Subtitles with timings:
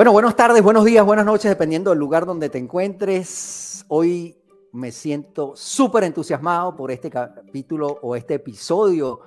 [0.00, 3.84] Bueno, buenas tardes, buenos días, buenas noches, dependiendo del lugar donde te encuentres.
[3.88, 4.34] Hoy
[4.72, 9.20] me siento súper entusiasmado por este capítulo o este episodio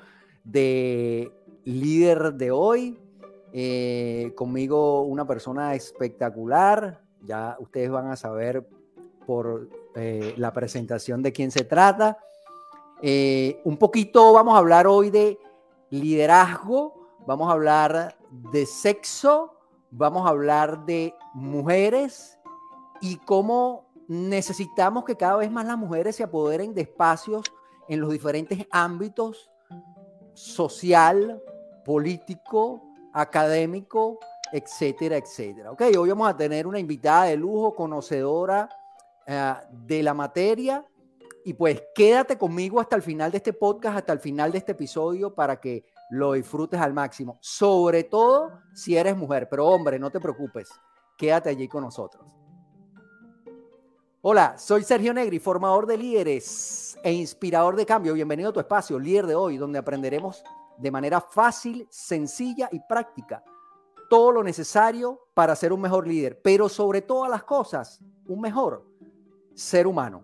[0.44, 1.32] de
[1.64, 3.00] Líder de hoy.
[3.52, 7.04] Eh, conmigo una persona espectacular.
[7.21, 8.68] Ya ustedes van a saber
[9.28, 12.18] por eh, la presentación de quién se trata.
[13.04, 15.38] Eh, un poquito vamos a hablar hoy de
[15.92, 16.96] liderazgo,
[17.28, 19.53] vamos a hablar de sexo,
[19.96, 22.39] vamos a hablar de mujeres
[23.00, 27.46] y cómo necesitamos que cada vez más las mujeres se apoderen de espacios
[27.88, 29.52] en los diferentes ámbitos
[30.33, 31.42] social,
[31.86, 32.81] político,
[33.14, 34.19] académico,
[34.52, 35.72] etcétera, etcétera.
[35.72, 38.69] Ok, hoy vamos a tener una invitada de lujo, conocedora
[39.28, 40.86] eh, de la materia.
[41.45, 44.72] Y pues quédate conmigo hasta el final de este podcast, hasta el final de este
[44.72, 50.11] episodio, para que lo disfrutes al máximo, sobre todo si eres mujer, pero hombre, no
[50.11, 50.69] te preocupes,
[51.17, 52.25] quédate allí con nosotros.
[54.22, 58.14] Hola, soy Sergio Negri, formador de líderes e inspirador de cambio.
[58.14, 60.44] Bienvenido a tu espacio, líder de hoy, donde aprenderemos
[60.77, 63.44] de manera fácil, sencilla y práctica
[64.14, 68.86] todo lo necesario para ser un mejor líder, pero sobre todas las cosas, un mejor
[69.55, 70.23] ser humano.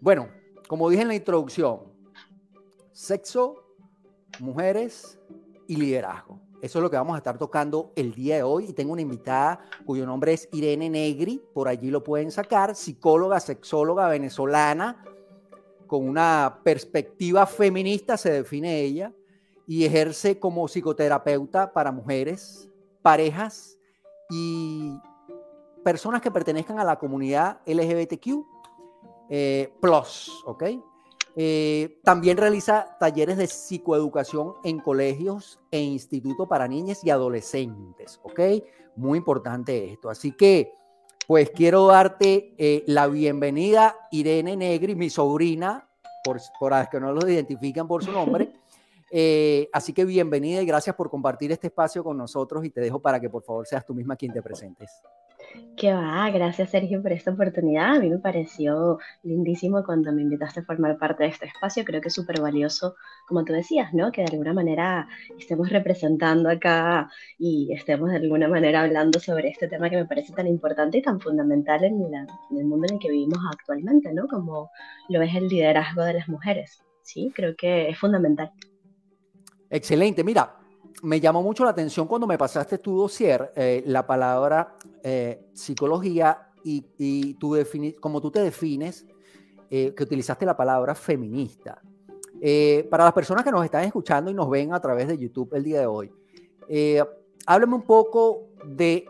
[0.00, 0.28] Bueno,
[0.66, 1.84] como dije en la introducción,
[2.90, 3.61] sexo,
[4.40, 5.18] mujeres
[5.66, 6.40] y liderazgo.
[6.62, 8.66] Eso es lo que vamos a estar tocando el día de hoy.
[8.68, 13.40] Y tengo una invitada cuyo nombre es Irene Negri, por allí lo pueden sacar, psicóloga,
[13.40, 15.04] sexóloga venezolana,
[15.88, 19.12] con una perspectiva feminista, se define ella,
[19.66, 22.70] y ejerce como psicoterapeuta para mujeres,
[23.02, 23.76] parejas
[24.30, 24.92] y
[25.84, 28.46] personas que pertenezcan a la comunidad LGBTQ
[29.30, 30.64] eh, plus, ¿ok?
[31.34, 38.40] Eh, también realiza talleres de psicoeducación en colegios e institutos para niñas y adolescentes, ¿ok?
[38.96, 40.10] Muy importante esto.
[40.10, 40.72] Así que,
[41.26, 45.88] pues quiero darte eh, la bienvenida, Irene Negri, mi sobrina,
[46.22, 48.52] por, por las que no lo identifican por su nombre.
[49.14, 52.98] Eh, así que bienvenida y gracias por compartir este espacio con nosotros y te dejo
[52.98, 55.02] para que por favor seas tú misma quien te presentes.
[55.76, 57.96] Qué va, gracias Sergio por esta oportunidad.
[57.96, 61.84] A mí me pareció lindísimo cuando me invitaste a formar parte de este espacio.
[61.84, 62.94] Creo que es súper valioso,
[63.26, 64.12] como tú decías, ¿no?
[64.12, 65.08] Que de alguna manera
[65.38, 70.32] estemos representando acá y estemos de alguna manera hablando sobre este tema que me parece
[70.34, 74.28] tan importante y tan fundamental en, en el mundo en el que vivimos actualmente, ¿no?
[74.28, 74.70] Como
[75.08, 76.82] lo es el liderazgo de las mujeres.
[77.02, 78.52] Sí, creo que es fundamental.
[79.70, 80.22] Excelente.
[80.22, 80.61] Mira,
[81.02, 86.50] me llamó mucho la atención cuando me pasaste tu dossier, eh, la palabra eh, psicología
[86.64, 87.56] y, y tú
[88.00, 89.06] como tú te defines,
[89.70, 91.80] eh, que utilizaste la palabra feminista.
[92.90, 95.64] para las personas que nos están escuchando y nos ven a través de YouTube el
[95.64, 96.12] día de hoy,
[97.46, 99.06] háblame un poco de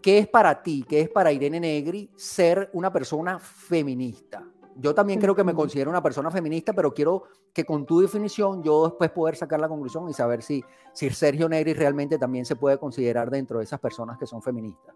[0.00, 4.44] qué es para ti, qué es para Irene Negri ser una persona feminista.
[4.78, 8.62] Yo también creo que me considero una persona feminista, pero quiero que con tu definición
[8.62, 12.56] yo después poder sacar la conclusión y saber si, si Sergio Negri realmente también se
[12.56, 14.94] puede considerar dentro de esas personas que son feministas.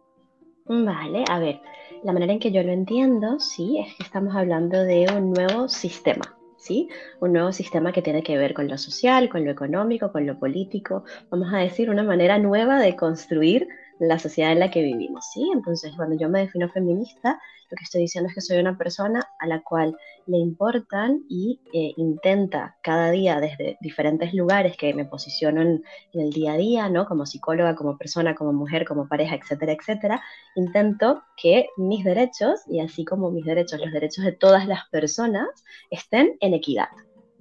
[0.67, 1.61] Vale, a ver,
[2.05, 5.69] la manera en que yo lo entiendo, sí, es que estamos hablando de un nuevo
[5.69, 6.89] sistema, ¿sí?
[7.21, 10.39] Un nuevo sistema que tiene que ver con lo social, con lo económico, con lo
[10.39, 13.67] político, vamos a decir, una manera nueva de construir
[14.01, 15.49] la sociedad en la que vivimos, ¿sí?
[15.53, 17.39] Entonces, cuando yo me defino feminista,
[17.71, 19.97] lo que estoy diciendo es que soy una persona a la cual
[20.27, 25.85] le importan y eh, intenta cada día desde diferentes lugares que me posiciono en,
[26.15, 27.07] el día a día, ¿no?
[27.07, 30.23] Como psicóloga, como persona, como mujer, como pareja, etcétera, etcétera,
[30.57, 35.49] intento que mis derechos, y así como mis derechos, los derechos de todas las personas,
[35.91, 36.89] estén en equidad,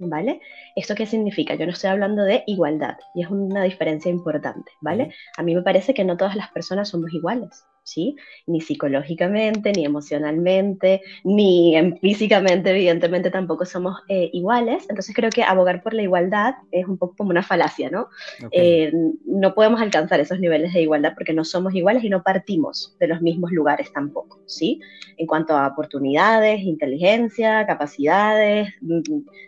[0.00, 0.40] ¿vale?
[0.76, 1.54] ¿Esto qué significa?
[1.54, 5.14] Yo no estoy hablando de igualdad y es una diferencia importante, ¿vale?
[5.36, 7.66] A mí me parece que no todas las personas somos iguales.
[7.82, 8.16] ¿Sí?
[8.46, 14.86] Ni psicológicamente, ni emocionalmente, ni físicamente, evidentemente tampoco somos eh, iguales.
[14.88, 18.08] Entonces creo que abogar por la igualdad es un poco como una falacia, ¿no?
[18.52, 18.92] Eh,
[19.26, 23.08] no podemos alcanzar esos niveles de igualdad porque no somos iguales y no partimos de
[23.08, 24.80] los mismos lugares tampoco, ¿sí?
[25.16, 29.00] En cuanto a oportunidades, inteligencia, capacidades, mm,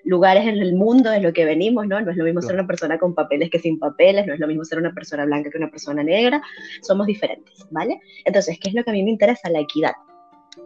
[0.04, 2.00] lugares en el mundo en lo que venimos, ¿no?
[2.00, 4.46] No es lo mismo ser una persona con papeles que sin papeles, no es lo
[4.46, 6.42] mismo ser una persona blanca que una persona negra,
[6.82, 8.00] somos diferentes, ¿vale?
[8.24, 9.50] Entonces, ¿qué es lo que a mí me interesa?
[9.50, 9.92] La equidad.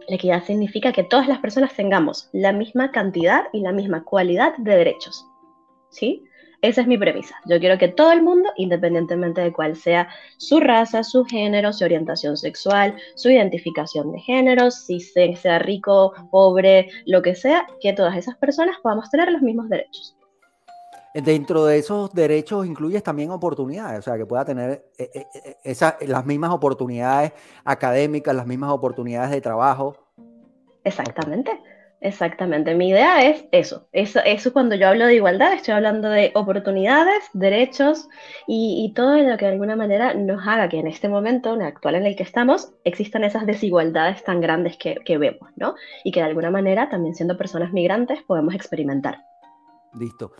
[0.07, 4.55] La equidad significa que todas las personas tengamos la misma cantidad y la misma cualidad
[4.57, 5.25] de derechos.
[5.89, 6.23] ¿Sí?
[6.61, 7.35] Esa es mi premisa.
[7.45, 11.85] Yo quiero que todo el mundo, independientemente de cuál sea su raza, su género, su
[11.85, 18.17] orientación sexual, su identificación de género, si sea rico, pobre, lo que sea, que todas
[18.17, 20.16] esas personas podamos tener los mismos derechos.
[21.23, 25.25] Dentro de esos derechos incluyes también oportunidades, o sea, que pueda tener eh, eh,
[25.63, 27.31] eh, las mismas oportunidades
[27.63, 29.97] académicas, las mismas oportunidades de trabajo.
[30.83, 31.59] Exactamente.
[31.99, 33.87] Exactamente, mi idea es eso.
[33.91, 34.19] eso.
[34.23, 38.07] Eso cuando yo hablo de igualdad, estoy hablando de oportunidades, derechos
[38.45, 41.67] y, todo lo que de alguna manera nos haga que en este momento, en el
[41.67, 45.73] actual en el que estamos, existan esas desigualdades tan grandes que, que vemos, ¿no?
[46.03, 49.17] Y que de alguna manera, también siendo personas migrantes, podemos experimentar.
[49.97, 50.33] Listo.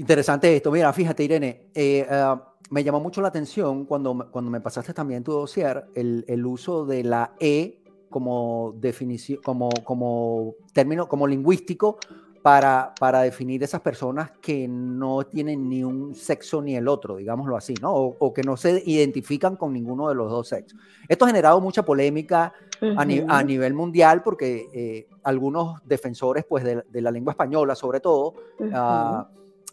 [0.00, 0.72] Interesante esto.
[0.72, 5.22] Mira, fíjate, Irene, eh, ah, me llamó mucho la atención cuando, cuando me pasaste también
[5.22, 11.98] tu dossier el, el uso de la E como definición, como, como término, como lingüístico
[12.40, 17.54] para, para definir esas personas que no tienen ni un sexo ni el otro, digámoslo
[17.54, 17.92] así, ¿no?
[17.92, 20.80] O, que no se identifican con ninguno de los dos sexos.
[21.06, 22.54] Esto ha generado mucha polémica
[22.96, 28.32] a, nivel mundial porque eh, algunos defensores pues, de, la lengua española, sobre todo,
[28.72, 29.28] ah,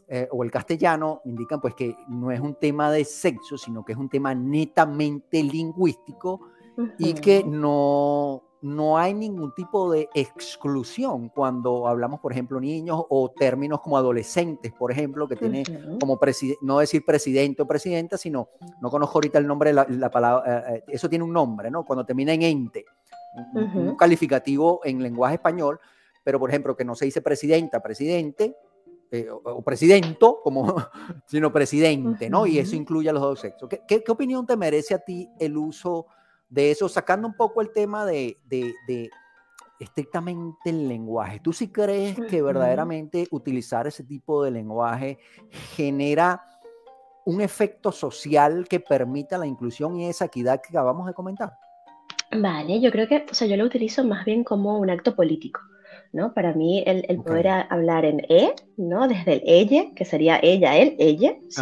[0.07, 3.94] eh, o el castellano, indican pues que no es un tema de sexo, sino que
[3.94, 6.42] es un tema netamente lingüístico
[6.98, 13.31] y que no, no hay ningún tipo de exclusión cuando hablamos, por ejemplo, niños o
[13.31, 15.63] términos como adolescentes, por ejemplo, que tiene
[16.00, 18.50] como presidente, no decir presidente o presidenta, sino,
[18.81, 21.86] no conozco ahorita el nombre, la, la palabra, eh, eh, eso tiene un nombre, ¿no?
[21.86, 22.86] Cuando termina en ente,
[23.54, 25.80] un, calificativo en lenguaje español,
[26.24, 28.56] pero por ejemplo, que no se dice presidenta, presidente,
[29.12, 30.75] eh, o, presidento, como,
[31.25, 32.45] sino presidente, ¿no?
[32.45, 33.69] Y eso incluye a los dos sexos.
[33.69, 36.07] ¿Qué, qué, qué opinión te merece a ti el uso?
[36.50, 38.38] de eso, sacando un poco el tema de,
[39.80, 41.39] estrictamente el lenguaje.
[41.39, 45.19] ¿Tú sí crees que verdaderamente utilizar ese tipo de lenguaje
[45.75, 46.44] genera
[47.25, 51.54] un efecto social que permita la inclusión y esa equidad que acabamos de comentar?
[52.31, 55.62] Vale, yo creo que, o sea, yo lo utilizo más bien como un acto político.
[56.13, 56.33] ¿no?
[56.33, 59.08] Para mí el, poder hablar en E, ¿no?
[59.08, 61.62] Desde el ella, que sería ella, él, ella, ¿sí?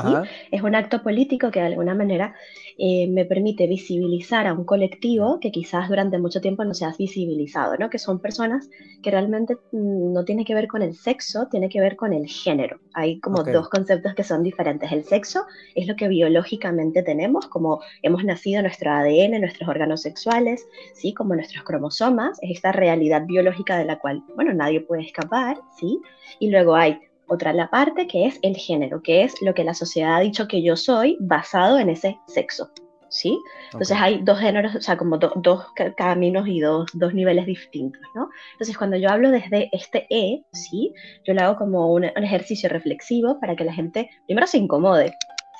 [0.52, 2.36] Es un acto político que de alguna manera
[2.78, 6.94] eh, me permite visibilizar a un colectivo que quizás durante mucho tiempo no se ha
[6.98, 7.90] visibilizado, ¿no?
[7.90, 8.70] Que son personas
[9.02, 12.28] que realmente mm, no tiene que ver con el sexo, tiene que ver con el
[12.28, 12.82] género.
[12.94, 14.92] Hay como dos conceptos que son diferentes.
[14.92, 20.68] El sexo es lo que biológicamente tenemos, como hemos nacido nuestro ADN, nuestros órganos sexuales,
[20.94, 21.14] ¿sí?
[21.14, 26.02] Como nuestros cromosomas, es esta realidad biológica de la cual, bueno, nadie puede escapar, ¿sí?
[26.40, 29.74] Y luego hay otra la parte que es el género, que es lo que la
[29.74, 32.70] sociedad ha dicho que yo soy basado en ese sexo.
[33.08, 33.40] ¿Sí?
[33.68, 38.30] Entonces hay dos géneros, o sea, como dos caminos y dos, dos, niveles distintos, ¿no?
[38.54, 40.92] Entonces cuando yo hablo desde este E, ¿sí?
[41.24, 45.14] Yo lo hago como un, un ejercicio reflexivo para que la gente primero se incomode,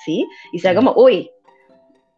[0.04, 0.28] ¿sí?
[0.52, 1.30] Y sea como, uy,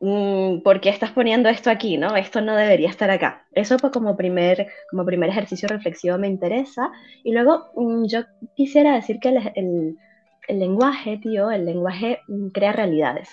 [0.00, 1.96] ¿por qué estás poniendo esto aquí?
[1.96, 2.16] ¿no?
[2.16, 3.46] Esto no debería estar acá.
[3.52, 6.90] Eso pues como primer, como primer ejercicio reflexivo me interesa.
[7.24, 8.20] Y luego mm, yo
[8.54, 9.96] quisiera decir que el,
[10.48, 13.28] el, lenguaje, tío, el lenguaje mm, crea realidades,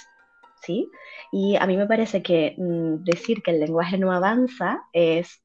[0.61, 0.89] ¿sí?
[1.31, 5.44] Y a mí me parece que decir que el lenguaje no avanza es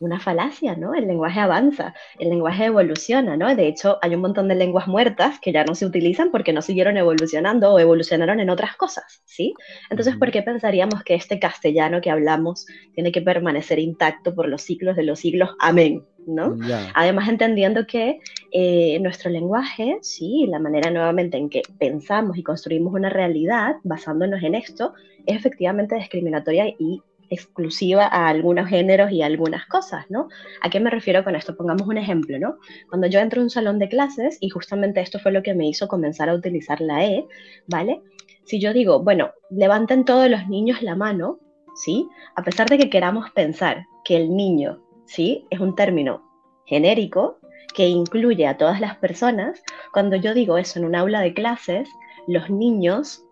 [0.00, 0.94] una falacia, ¿no?
[0.94, 3.54] El lenguaje avanza, el lenguaje evoluciona, ¿no?
[3.54, 6.62] De hecho, hay un montón de lenguas muertas que ya no se utilizan porque no
[6.62, 9.54] siguieron evolucionando o evolucionaron en otras cosas, ¿sí?
[9.90, 14.62] Entonces, ¿por qué pensaríamos que este castellano que hablamos tiene que permanecer intacto por los
[14.62, 15.50] siglos de los siglos?
[15.58, 16.56] Amén, ¿no?
[16.94, 18.20] Además, entendiendo que
[18.52, 24.42] eh, nuestro lenguaje, sí, la manera nuevamente en que pensamos y construimos una realidad basándonos
[24.42, 24.94] en esto,
[25.26, 30.28] es efectivamente discriminatoria y exclusiva a algunos géneros y algunas cosas, ¿no?
[30.60, 31.56] ¿A qué me refiero con esto?
[31.56, 32.58] Pongamos un ejemplo, ¿no?
[32.88, 35.68] Cuando yo entro a un salón de clases, y justamente esto fue lo que me
[35.68, 37.26] hizo comenzar a utilizar la E,
[37.68, 38.02] ¿vale?
[38.44, 41.38] Si yo digo, bueno, levanten todos los niños la mano,
[41.76, 42.08] ¿sí?
[42.34, 45.46] A pesar de que queramos pensar que el niño, ¿sí?
[45.50, 46.22] Es un término
[46.66, 47.38] genérico
[47.74, 51.88] que incluye a todas las personas, cuando yo digo eso en un aula de clases,
[52.26, 53.24] los niños,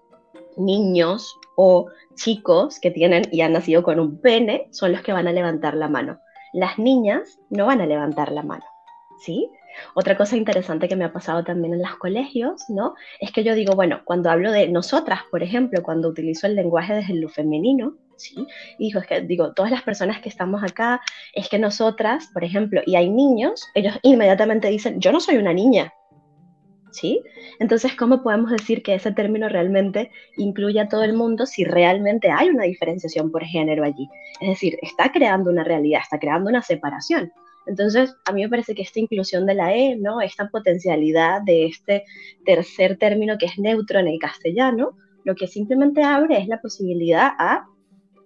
[0.59, 5.29] niños o chicos que tienen y han nacido con un pene son los que van
[5.29, 6.19] a levantar la mano.
[6.53, 8.65] Las niñas no van a levantar la mano,
[9.21, 9.50] ¿sí?
[9.95, 12.95] Otra cosa interesante que me ha pasado también en los colegios, ¿no?
[13.21, 16.95] Es que yo digo, bueno, cuando hablo de nosotras, por ejemplo, cuando utilizo el lenguaje
[16.95, 18.47] desde lo femenino, ¿sí?
[19.09, 21.00] Que digo, todas las personas que estamos acá,
[21.33, 25.53] es que nosotras, por ejemplo, y hay niños, ellos inmediatamente dicen, yo no soy una
[25.53, 25.93] niña,
[26.90, 27.23] ¿sí?
[27.59, 32.30] Entonces, ¿cómo podemos decir que ese término realmente incluye a todo el mundo si realmente
[32.30, 34.09] hay una diferenciación por género allí?
[34.40, 37.33] Es decir, está creando una realidad, está creando una separación.
[37.66, 40.23] Entonces, a mí me parece que esta inclusión de la E, ¿no?
[40.23, 42.04] Esta potencialidad de este
[42.45, 47.33] tercer término que es neutro en el castellano, lo que simplemente abre es la posibilidad
[47.38, 47.66] a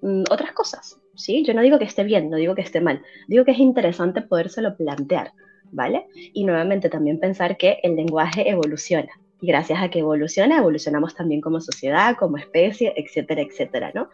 [0.01, 1.43] mm, otras cosas, ¿sí?
[1.45, 4.23] Yo no digo que esté bien, no digo que esté mal, digo que es interesante
[4.23, 5.33] podérselo plantear.
[5.73, 6.07] ¿Vale?
[6.15, 9.11] Y nuevamente también pensar que el lenguaje evoluciona,
[9.41, 14.09] gracias a que evoluciona, evolucionamos también como sociedad, como especie, etcétera, etcétera, ¿no?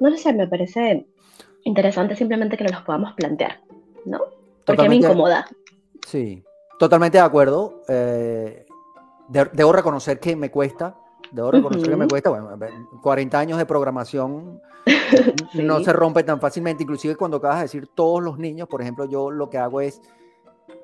[0.00, 1.06] No lo sé, me parece
[1.64, 3.60] interesante simplemente que nos los podamos plantear,
[4.06, 4.20] ¿no?
[4.64, 5.46] Porque me incomoda.
[6.06, 6.42] Sí,
[6.78, 7.82] totalmente de acuerdo.
[7.88, 8.66] Eh,
[9.28, 10.96] debo reconocer que me cuesta,
[11.32, 12.56] debo reconocer que me cuesta, bueno,
[13.02, 14.60] 40 años de programación
[15.54, 19.04] no se rompe tan fácilmente, inclusive cuando acabas de decir todos los niños, por ejemplo,
[19.06, 20.00] yo lo que hago es,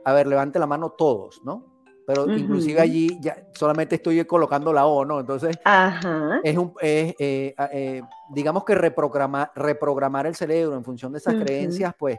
[0.04, 1.75] a ver, levante la mano todos, ¿no?
[2.06, 5.20] Pero inclusive allí ya solamente estoy colocando la O, ¿no?
[5.20, 5.56] Entonces,
[6.42, 11.34] es un, es, eh, eh, digamos que reprogramar, reprogramar el cerebro en función de esas
[11.34, 12.18] creencias, pues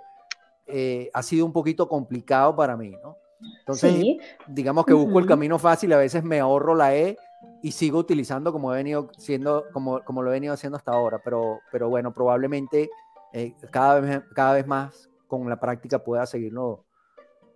[0.65, 3.17] eh, ha sido un poquito complicado para mí, ¿no?
[3.59, 4.03] Entonces,
[4.47, 7.15] digamos que busco el camino fácil, a veces me ahorro la E
[7.61, 11.19] y sigo utilizando como he venido siendo, como, como lo he venido haciendo hasta ahora,
[11.23, 12.89] pero, pero bueno, probablemente
[13.69, 16.84] cada, vez, cada vez más con la práctica pueda seguirlo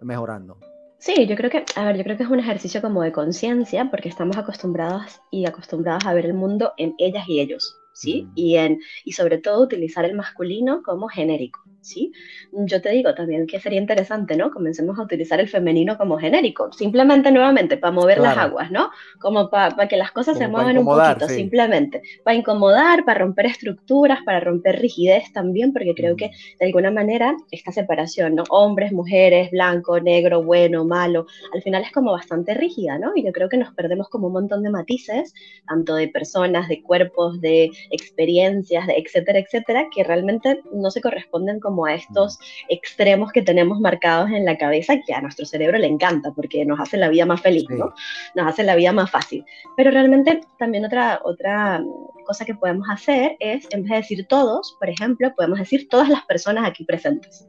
[0.01, 0.57] mejorando.
[0.97, 3.89] Sí, yo creo que, a ver, yo creo que es un ejercicio como de conciencia,
[3.89, 8.27] porque estamos acostumbrados y acostumbrados a ver el mundo en ellas y ellos, ¿sí?
[8.35, 11.68] Y, en, y sobre todo utilizar el masculino como genérico.
[11.81, 12.11] ¿Sí?
[12.51, 14.51] Yo te digo también que sería interesante, ¿no?
[14.51, 18.91] Comencemos a utilizar el femenino como genérico, simplemente nuevamente para mover las aguas, ¿no?
[19.19, 24.19] Como para que las cosas se muevan un poquito, simplemente, para incomodar, para romper estructuras,
[24.23, 28.43] para romper rigidez también, porque creo que de alguna manera esta separación, ¿no?
[28.49, 33.11] Hombres, mujeres, blanco, negro, bueno, malo, al final es como bastante rígida, ¿no?
[33.15, 35.33] Y yo creo que nos perdemos como un montón de matices,
[35.67, 41.59] tanto de personas, de cuerpos, de experiencias, de etcétera, etcétera, que realmente no se corresponden
[41.59, 45.77] con como a estos extremos que tenemos marcados en la cabeza que a nuestro cerebro
[45.77, 47.93] le encanta porque nos hace la vida más feliz, ¿no?
[48.33, 49.45] Nos hace la vida más fácil.
[49.77, 51.83] Pero realmente también otra, otra
[52.25, 56.09] cosa que podemos hacer es, en vez de decir todos, por ejemplo, podemos decir todas
[56.09, 57.47] las personas aquí presentes.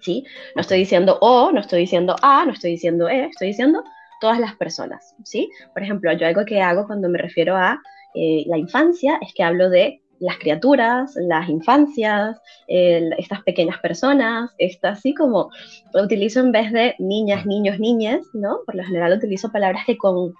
[0.00, 0.22] ¿Sí?
[0.54, 3.82] No estoy diciendo O, no estoy diciendo A, no estoy diciendo E, estoy diciendo
[4.20, 5.50] todas las personas, ¿sí?
[5.72, 7.80] Por ejemplo, yo algo que hago cuando me refiero a
[8.14, 14.90] eh, la infancia es que hablo de las criaturas, las infancias, estas pequeñas personas, esta
[14.90, 15.50] así como
[15.94, 18.58] utilizo en vez de niñas, niños, niñas, ¿no?
[18.66, 20.34] Por lo general utilizo palabras que con,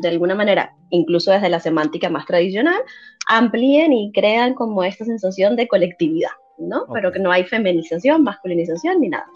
[0.00, 2.80] de alguna manera, incluso desde la semántica más tradicional,
[3.28, 6.86] amplíen y crean como esta sensación de colectividad, ¿no?
[6.92, 9.26] Pero que no hay feminización, masculinización ni nada.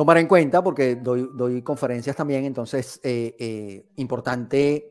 [0.00, 4.88] Tomar en cuenta, porque doy, doy conferencias también, entonces, eh, eh, importante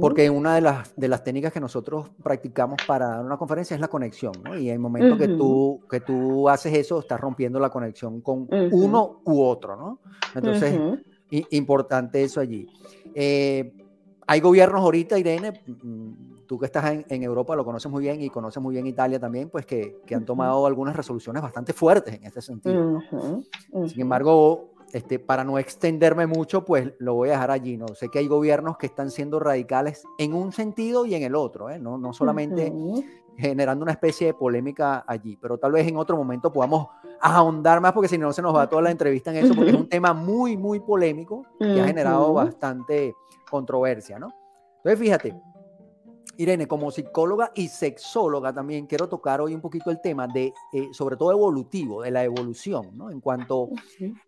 [0.00, 3.80] porque una de las, de las técnicas que nosotros practicamos para dar una conferencia es
[3.80, 4.58] la conexión, ¿no?
[4.58, 8.48] Y en el momento que, tú, que tú haces eso, estás rompiendo la conexión con
[8.72, 10.00] uno u otro, ¿no?
[10.34, 10.80] Entonces,
[11.30, 12.66] importante eso allí.
[13.14, 13.72] Eh,
[14.26, 18.20] hay gobiernos ahorita, Irene, mm, tú que estás en, en, Europa lo conoces muy bien
[18.22, 22.14] y conoces muy bien Italia también, pues que, que han tomado algunas resoluciones bastante fuertes
[22.14, 23.00] en este sentido.
[23.86, 27.76] Sin embargo, este, para no extenderme mucho, pues lo voy a dejar allí.
[27.76, 27.88] ¿no?
[27.88, 31.68] Sé que hay gobiernos que están siendo radicales en un sentido y en el otro,
[31.68, 31.78] ¿eh?
[31.78, 32.72] no, no solamente
[33.36, 36.86] generando una especie de polémica allí, pero tal vez en otro momento podamos
[37.20, 39.76] ahondar más, porque si no se nos va toda la entrevista en eso, porque es
[39.76, 43.16] un tema muy, muy polémico que ha generado bastante
[43.48, 44.18] controversia.
[44.18, 44.34] ¿no?
[44.78, 45.34] Entonces, fíjate,
[46.36, 50.88] Irene, como psicóloga y sexóloga también quiero tocar hoy un poquito el tema de, eh,
[50.92, 53.10] sobre todo evolutivo, de la evolución, ¿no?
[53.10, 53.70] En cuanto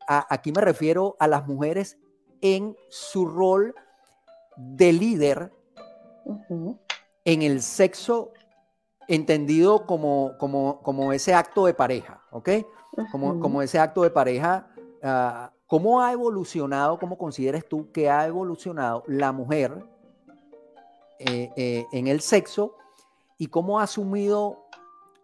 [0.09, 1.99] a, aquí me refiero a las mujeres
[2.41, 3.75] en su rol
[4.57, 5.53] de líder
[7.25, 8.33] en el sexo
[9.09, 12.51] entendido como, como, como, ese acto de pareja, ¿ok?
[13.13, 14.69] Como, como ese acto de pareja,
[15.03, 19.85] uh, ¿cómo ha evolucionado, cómo consideres tú que ha evolucionado la mujer?
[21.19, 22.77] Eh, eh, en el sexo
[23.39, 24.67] y cómo ha asumido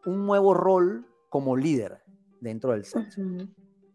[0.07, 2.03] un nuevo rol como líder
[2.41, 3.21] dentro del sexo.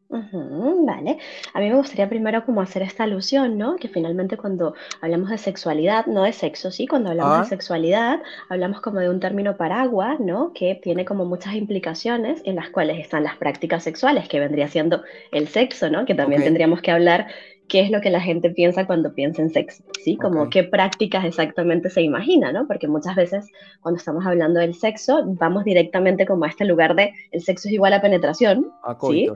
[0.09, 1.17] Vale,
[1.53, 3.75] a mí me gustaría primero como hacer esta alusión, ¿no?
[3.75, 7.49] Que finalmente cuando hablamos de sexualidad, no de sexo, sí, cuando hablamos de ah.
[7.49, 10.53] sexualidad, hablamos como de un término paraguas, ¿no?
[10.53, 15.03] Que tiene como muchas implicaciones en las cuales están las prácticas sexuales, que vendría siendo
[15.31, 16.05] el sexo, ¿no?
[16.05, 17.27] Que también tendríamos que hablar
[17.69, 20.15] qué es lo que la gente piensa cuando piensa en sexo, ¿sí?
[20.15, 22.65] Como qué prácticas exactamente se imagina, ¿no?
[22.67, 23.47] Porque muchas veces
[23.81, 27.73] cuando estamos hablando del sexo, vamos directamente como a este lugar de el sexo es
[27.73, 28.71] igual a penetración,
[29.01, 29.29] ¿sí?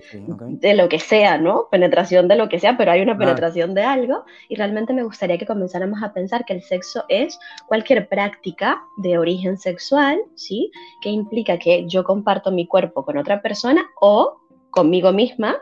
[0.59, 1.67] De lo que sea, ¿no?
[1.69, 5.38] Penetración de lo que sea, pero hay una penetración de algo y realmente me gustaría
[5.38, 10.71] que comenzáramos a pensar que el sexo es cualquier práctica de origen sexual, ¿sí?
[11.01, 14.38] Que implica que yo comparto mi cuerpo con otra persona o
[14.69, 15.57] conmigo misma,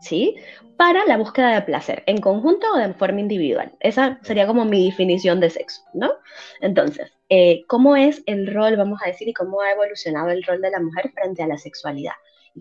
[0.00, 0.36] ¿sí?
[0.76, 3.72] para la búsqueda de placer, en conjunto o de forma individual.
[3.80, 6.12] Esa sería como mi definición de sexo, ¿no?
[6.60, 10.60] Entonces, eh, ¿cómo es el rol, vamos a decir, y cómo ha evolucionado el rol
[10.60, 12.12] de la mujer frente a la sexualidad?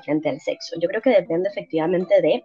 [0.03, 0.75] frente al sexo.
[0.79, 2.43] Yo creo que depende efectivamente de eh,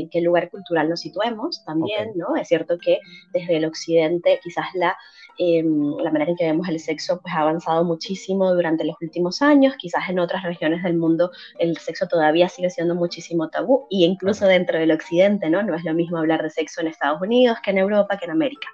[0.00, 2.36] en qué lugar cultural nos situemos también, ¿no?
[2.36, 2.98] Es cierto que
[3.32, 4.96] desde el occidente quizás la,
[5.38, 9.42] em, la manera en que vemos el sexo pues, ha avanzado muchísimo durante los últimos
[9.42, 14.04] años, quizás en otras regiones del mundo el sexo todavía sigue siendo muchísimo tabú, y
[14.04, 15.62] incluso dentro del occidente, ¿no?
[15.62, 18.32] No es lo mismo hablar de sexo en Estados Unidos que en Europa, que en
[18.32, 18.68] América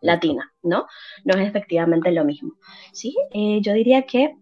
[0.00, 0.86] latina, ¿no?
[1.24, 2.54] No es efectivamente lo mismo.
[2.92, 4.36] Sí, eh, yo diría que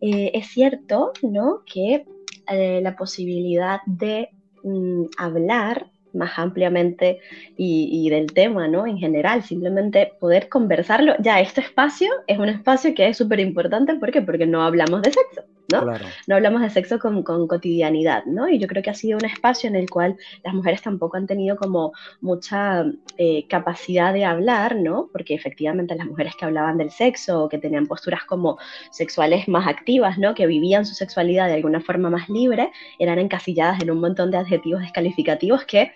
[0.00, 1.62] eh, es cierto, ¿no?
[1.66, 2.06] Que
[2.48, 4.30] eh, la posibilidad de
[4.62, 7.20] mm, hablar más ampliamente
[7.56, 8.86] y, del tema, ¿no?
[8.86, 11.14] En general, simplemente poder conversarlo.
[11.20, 14.22] Ya, este espacio es un espacio que es súper importante, ¿por qué?
[14.22, 15.42] Porque no hablamos de sexo.
[15.72, 15.92] ¿No?
[16.26, 18.48] No hablamos de sexo con, cotidianidad, ¿no?
[18.48, 21.26] Y yo creo que ha sido un espacio en el cual las mujeres tampoco han
[21.26, 22.84] tenido como mucha
[23.18, 25.08] eh, capacidad de hablar, ¿no?
[25.12, 28.58] Porque efectivamente las mujeres que hablaban del sexo o que tenían posturas como
[28.90, 30.34] sexuales más activas, ¿no?
[30.34, 34.38] Que vivían su sexualidad de alguna forma más libre, eran encasilladas en un montón de
[34.38, 35.92] adjetivos descalificativos que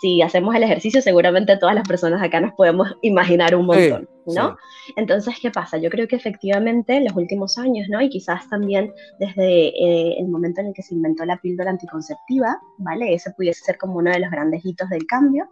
[0.00, 4.56] si hacemos el ejercicio, seguramente todas las personas acá nos podemos imaginar un montón, ¿no?
[4.96, 5.78] Entonces, ¿qué pasa?
[5.78, 8.00] Yo creo que efectivamente en los últimos años, ¿no?
[8.00, 12.60] Y quizás también desde eh, el momento en el que se inventó la píldora anticonceptiva,
[12.78, 13.14] ¿vale?
[13.14, 15.48] Ese pudiese ser como uno de los grandes hitos del cambio,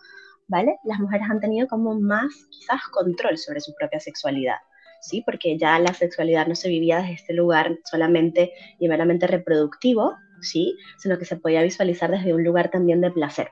[0.49, 0.78] ¿vale?
[0.85, 4.57] Las mujeres han tenido como más, quizás, control sobre su propia sexualidad.
[5.02, 5.23] ¿Sí?
[5.25, 10.76] Porque ya la sexualidad no se vivía desde este lugar solamente y meramente reproductivo, ¿sí?
[10.99, 13.50] Sino que se podía visualizar desde un lugar también de placer.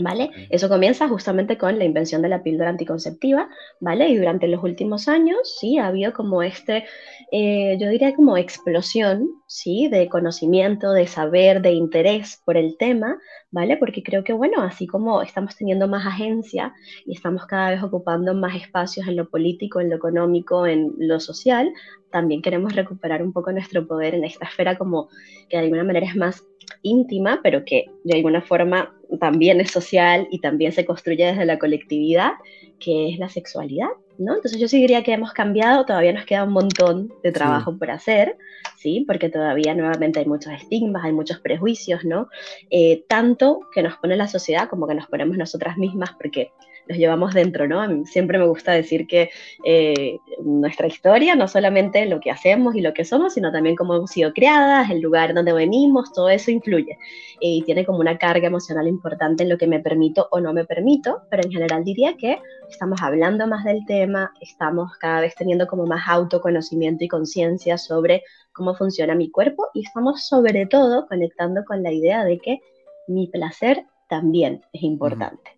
[0.00, 0.30] ¿Vale?
[0.50, 3.48] Eso comienza justamente con la invención de la píldora anticonceptiva,
[3.80, 4.08] ¿vale?
[4.08, 6.84] Y durante los últimos años, sí, ha habido como este,
[7.32, 9.88] eh, yo diría como explosión, ¿sí?
[9.88, 13.18] De conocimiento, de saber, de interés por el tema,
[13.50, 13.76] ¿vale?
[13.76, 16.72] Porque creo que, bueno, así como estamos teniendo más agencia
[17.04, 21.18] y estamos cada vez ocupando más espacios en lo político, en lo económico, en lo
[21.18, 21.72] social,
[22.10, 25.08] también queremos recuperar un poco nuestro poder en esta esfera como
[25.48, 26.44] que de alguna manera es más
[26.82, 31.58] íntima, pero que de alguna forma también es social y también se construye desde la
[31.58, 32.32] colectividad,
[32.78, 33.88] que es la sexualidad,
[34.18, 34.36] ¿no?
[34.36, 37.90] Entonces yo sí diría que hemos cambiado, todavía nos queda un montón de trabajo por
[37.90, 38.36] hacer,
[38.76, 39.04] ¿sí?
[39.06, 42.28] Porque todavía nuevamente hay muchos estigmas, hay muchos prejuicios, ¿no?
[42.70, 46.52] Eh, tanto que nos pone la sociedad como que nos ponemos nosotras mismas, porque
[46.88, 48.04] los llevamos dentro, ¿no?
[48.06, 49.30] Siempre me gusta decir que
[49.64, 53.94] eh, nuestra historia, no solamente lo que hacemos y lo que somos, sino también cómo
[53.94, 56.98] hemos sido criadas, el lugar donde venimos, todo eso influye.
[57.40, 60.64] Y tiene como una carga emocional importante en lo que me permito o no me
[60.64, 65.66] permito, pero en general diría que estamos hablando más del tema, estamos cada vez teniendo
[65.66, 68.22] como más autoconocimiento y conciencia sobre
[68.52, 72.60] cómo funciona mi cuerpo y estamos sobre todo conectando con la idea de que
[73.06, 75.50] mi placer también es importante.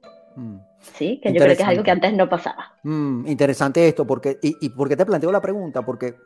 [0.80, 2.78] Sí, que yo creo que es algo que antes no pasaba.
[2.82, 6.16] Mm, interesante esto, porque, y, y por qué te planteo la pregunta, porque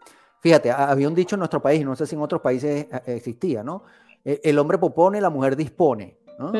[0.44, 3.62] fíjate, había un dicho en nuestro país, no sé si en otros países eh, existía,
[3.64, 3.82] ¿no?
[4.22, 6.52] E, el hombre propone, la mujer dispone, ¿no?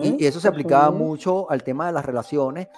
[0.00, 2.68] y, eso se aplicaba mucho al tema de las relaciones.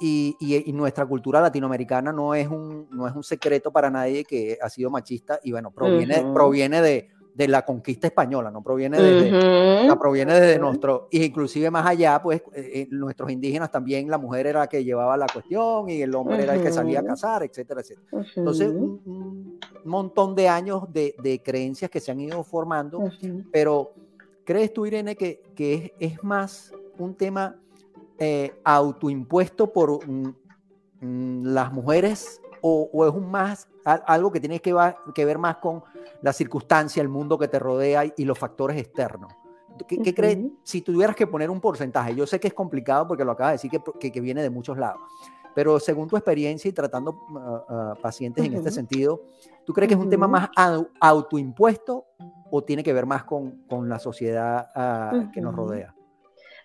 [0.00, 4.56] Y, y, nuestra cultura latinoamericana no es, un, no es un secreto para nadie que
[4.62, 9.96] ha sido machista y bueno, proviene, proviene de, de la conquista española, no proviene de,
[10.00, 14.58] proviene desde nuestro, inclusive más allá, pues eh, eh, nuestros indígenas también, la mujer era
[14.58, 17.80] la que llevaba la cuestión y el hombre era el que salía a cazar, etcétera,
[17.80, 18.26] etcétera.
[18.34, 23.04] Entonces, un, montón de años de, de, creencias que se han ido formando,
[23.52, 23.92] pero
[24.44, 27.54] ¿crees tú, Irene, que, que es, más un tema
[28.18, 30.00] eh, autoimpuesto por
[31.00, 34.74] las mujeres o, es un más algo que tiene que,
[35.14, 35.82] que, ver más con
[36.20, 39.32] la circunstancia, el mundo que te rodea y, los factores externos?
[39.86, 40.38] ¿Qué, crees?
[40.64, 43.68] Si tuvieras que poner un porcentaje, yo sé que es complicado porque lo acabas de
[43.68, 45.00] decir que, que viene de muchos lados,
[45.54, 47.18] pero según tu experiencia y tratando
[48.02, 49.22] pacientes en este sentido,
[49.64, 50.50] ¿tú crees que es un tema más
[51.00, 52.06] autoimpuesto
[52.50, 55.94] o tiene que ver más con, con la sociedad ah, que nos rodea?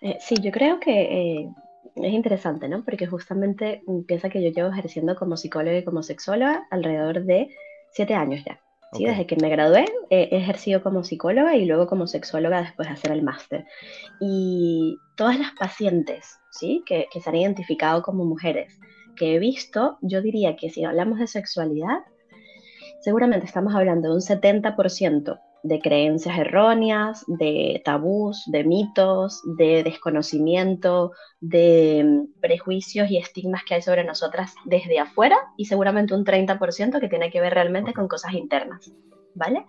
[0.00, 1.54] Eh, sí, yo creo que eh,
[1.96, 2.84] es interesante, ¿no?
[2.84, 7.48] Porque justamente piensa que yo llevo ejerciendo como psicóloga y como sexóloga alrededor de
[7.92, 8.60] siete años ya.
[8.92, 9.04] ¿sí?
[9.04, 13.12] Desde que me gradué he ejercido como psicóloga y luego como sexóloga después de hacer
[13.12, 13.64] el máster.
[14.20, 16.82] Y todas las pacientes ¿sí?
[16.86, 18.78] que, que se han identificado como mujeres
[19.16, 21.98] que he visto, yo diría que si hablamos de sexualidad,
[23.00, 31.12] seguramente estamos hablando de un 70% de creencias erróneas, de tabús, de mitos, de desconocimiento,
[31.40, 37.00] de mm, prejuicios y estigmas que hay sobre nosotras desde afuera y seguramente un 30%
[37.00, 38.92] que tiene que ver realmente con cosas internas.
[39.34, 39.64] ¿Vale?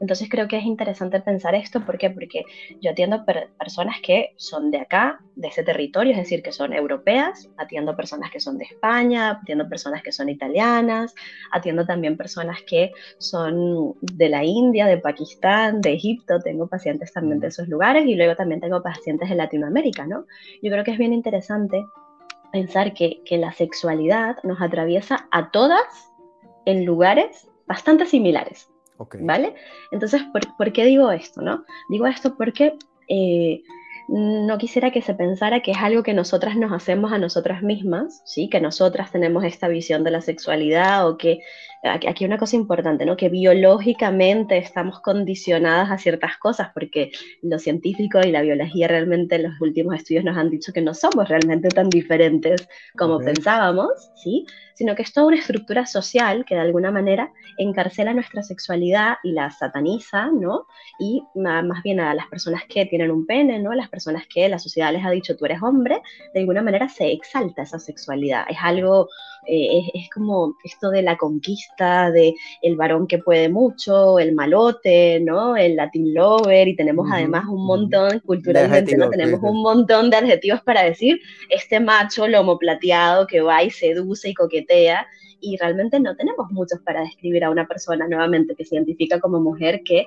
[0.00, 2.10] Entonces creo que es interesante pensar esto, ¿por qué?
[2.10, 2.44] Porque
[2.80, 3.24] yo atiendo
[3.58, 8.30] personas que son de acá, de ese territorio, es decir, que son europeas, atiendo personas
[8.30, 11.14] que son de España, atiendo personas que son italianas,
[11.52, 17.40] atiendo también personas que son de la India, de Pakistán, de Egipto, tengo pacientes también
[17.40, 20.26] de esos lugares y luego también tengo pacientes de Latinoamérica, ¿no?
[20.62, 21.84] Yo creo que es bien interesante
[22.52, 26.10] pensar que, que la sexualidad nos atraviesa a todas
[26.64, 28.68] en lugares bastante similares.
[29.20, 29.54] ¿Vale?
[29.90, 30.22] Entonces,
[30.56, 31.40] ¿por, qué digo esto?
[31.40, 31.64] ¿no?
[31.88, 32.76] Digo esto porque
[33.08, 33.62] eh,
[34.08, 38.22] no quisiera que se pensara que es algo que nosotras nos hacemos a nosotras mismas,
[38.24, 38.48] ¿sí?
[38.48, 41.40] Que nosotras tenemos esta visión de la sexualidad o que
[41.84, 43.16] aquí una cosa importante, ¿no?
[43.16, 49.44] Que biológicamente estamos condicionadas a ciertas cosas, porque lo científico y la biología realmente en
[49.44, 52.66] los últimos estudios nos han dicho que no somos realmente tan diferentes
[52.96, 54.46] como pensábamos, ¿sí?
[54.74, 59.32] Sino que es toda una estructura social que de alguna manera encarcela nuestra sexualidad y
[59.32, 60.66] la sataniza, ¿no?
[60.98, 63.74] Y más bien a las personas que tienen un pene, ¿no?
[63.74, 63.97] Las personas
[64.28, 66.00] que la sociedad les ha dicho tú eres hombre,
[66.34, 68.44] de alguna manera se exalta esa sexualidad.
[68.48, 69.08] Es algo,
[69.46, 74.34] eh, es, es como esto de la conquista de el varón que puede mucho, el
[74.34, 75.56] malote, ¿no?
[75.56, 79.10] El Latin lover, y tenemos además un montón, culturalmente, ¿no?
[79.10, 84.30] Tenemos un montón de adjetivos para decir este macho lomo plateado que va y seduce
[84.30, 85.06] y coquetea,
[85.40, 89.40] y realmente no tenemos muchos para describir a una persona nuevamente que se identifica como
[89.40, 90.06] mujer que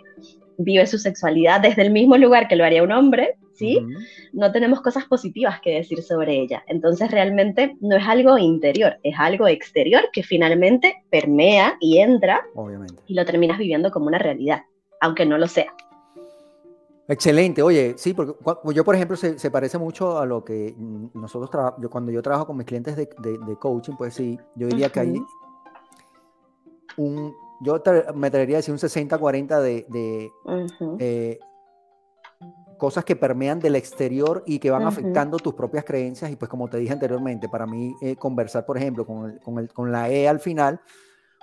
[0.58, 3.86] vive su sexualidad desde el mismo lugar que lo haría un hombre, ¿sí?
[4.34, 6.64] No tenemos cosas positivas que decir sobre ella.
[6.68, 13.04] Entonces realmente no es algo interior, es algo exterior que finalmente permea y entra Obviamente.
[13.06, 14.64] y lo terminas viviendo como una realidad,
[15.00, 15.74] aunque no lo sea.
[17.08, 18.34] Excelente, oye, sí, porque
[18.74, 20.74] yo, por ejemplo, se, parece mucho a lo que
[21.14, 23.10] nosotros trabajamos, cuando yo trabajo con mis clientes de,
[23.60, 25.22] coaching, pues sí, yo diría que hay
[26.96, 27.82] un, yo
[28.16, 30.32] me atrevería a decir un 60-40 de,
[32.82, 36.32] cosas que permean del exterior y que van afectando tus propias creencias.
[36.32, 39.92] Y pues como te dije anteriormente, para mí eh, conversar, por ejemplo, con, con, con,
[39.92, 40.82] la E al final,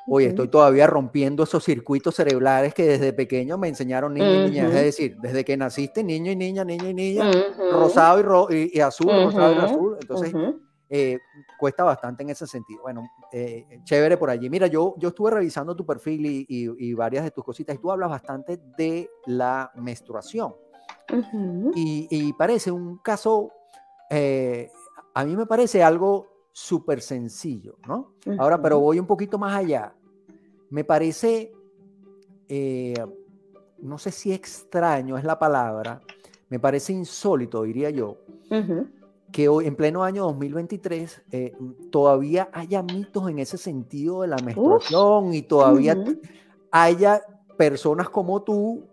[0.08, 4.74] hoy estoy todavía rompiendo esos circuitos cerebrales que desde pequeño me enseñaron niños y niñas.
[4.74, 7.30] Es decir, desde que naciste, niño y niña, niño y niña,
[7.70, 9.96] rosado y, azul, rosado y azul.
[10.00, 10.34] Entonces
[10.90, 11.18] eh,
[11.56, 12.82] cuesta bastante en ese sentido.
[12.82, 14.50] Bueno, eh, chévere por allí.
[14.50, 18.10] Mira, yo, yo estuve revisando tu perfil y, varias de tus cositas y tú hablas
[18.10, 20.52] bastante de la menstruación.
[21.74, 23.50] Y, parece un caso,
[24.10, 24.70] eh,
[25.14, 28.14] a mí me parece algo súper sencillo, ¿no?
[28.38, 29.94] Ahora, pero voy un poquito más allá.
[30.70, 31.52] Me parece,
[33.78, 36.02] no sé si extraño es la palabra,
[36.48, 38.18] me parece insólito, diría yo,
[39.32, 41.52] que hoy, en pleno año 2023, eh,
[41.90, 45.96] todavía haya mitos en ese sentido de la menstruación y todavía
[46.70, 47.20] haya
[47.56, 48.86] personas como tú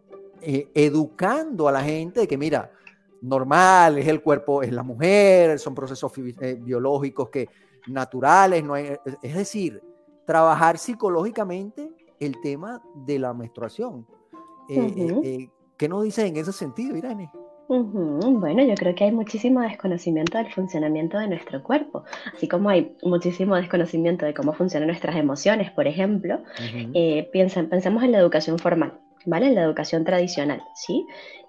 [0.46, 2.72] eh, educando a la gente de que, mira,
[3.22, 7.50] normal, es el cuerpo, es la mujer, son procesos eh, biológicos que
[7.88, 9.82] naturales, no hay, es decir,
[10.26, 14.06] trabajar psicológicamente el tema de la menstruación.
[14.68, 17.30] ¿Qué nos dices en ese sentido, Irene?
[17.68, 22.04] Bueno, yo creo que hay muchísimo desconocimiento del funcionamiento de nuestro cuerpo,
[22.36, 26.40] así como hay muchísimo desconocimiento de cómo funcionan nuestras emociones, por ejemplo.
[26.94, 29.00] Eh, pensemos en la educación formal.
[29.26, 29.48] ¿Vale?
[29.48, 31.08] En la educación tradicional, ¿sí?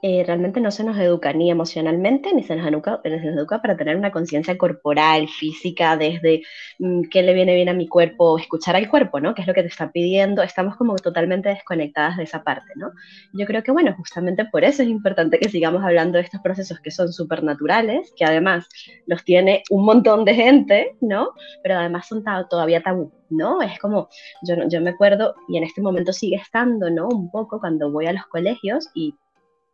[0.08, 3.96] Eh, realmente no se nos educa ni emocionalmente, ni se nos educa, educa para tener
[3.96, 6.42] una conciencia corporal, física, desde
[6.78, 9.34] mm, qué le viene bien a mi cuerpo, escuchar al cuerpo, ¿no?
[9.34, 10.44] ¿Qué es lo que te está pidiendo?
[10.44, 12.92] Estamos como totalmente desconectadas de esa parte, ¿no?
[13.32, 16.78] Yo creo que, bueno, justamente por eso es importante que sigamos hablando de estos procesos
[16.78, 18.68] que son supernaturales, que además
[19.06, 21.30] los tiene un montón de gente, ¿no?
[21.64, 23.60] Pero además son todavía tabú, ¿no?
[23.60, 24.08] Es como,
[24.42, 27.08] yo, yo me acuerdo, y en este momento sigue estando, ¿no?
[27.08, 29.16] Un poco cuando voy a los colegios y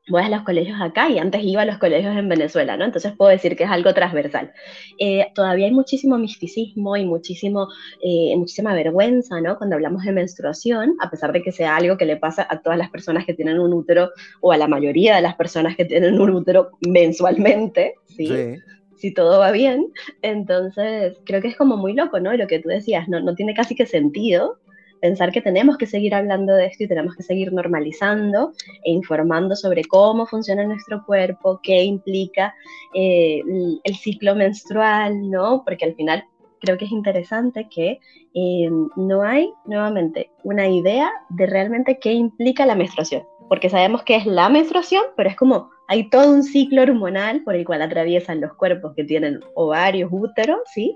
[0.09, 2.85] voy a los colegios acá y antes iba a los colegios en Venezuela, ¿no?
[2.85, 4.53] Entonces puedo decir que es algo transversal.
[4.99, 7.69] Eh, todavía hay muchísimo misticismo y muchísimo,
[8.03, 9.57] eh, muchísima vergüenza, ¿no?
[9.57, 12.79] Cuando hablamos de menstruación, a pesar de que sea algo que le pasa a todas
[12.79, 14.11] las personas que tienen un útero
[14.41, 18.27] o a la mayoría de las personas que tienen un útero mensualmente, ¿sí?
[18.27, 18.55] sí
[18.97, 19.89] si todo va bien.
[20.23, 22.33] Entonces, creo que es como muy loco, ¿no?
[22.37, 24.61] Lo que tú decías, no, no tiene casi que sentido
[25.03, 28.53] pensar que tenemos que seguir hablando de esto y tenemos que seguir normalizando
[28.85, 32.55] e informando sobre cómo funciona nuestro cuerpo, qué implica
[32.95, 33.43] eh,
[33.83, 35.65] el ciclo menstrual, ¿no?
[35.65, 36.25] Porque al final
[36.61, 37.99] creo que es interesante que
[38.33, 43.25] eh, no hay, nuevamente, una idea de realmente qué implica la menstruación.
[43.49, 47.57] Porque sabemos que es la menstruación, pero es como hay todo un ciclo hormonal por
[47.57, 50.95] el cual atraviesan los cuerpos que tienen ovarios, úteros, ¿sí?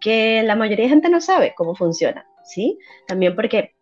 [0.00, 2.78] Que la mayoría de gente no sabe cómo funciona, ¿sí?
[3.06, 3.74] También porque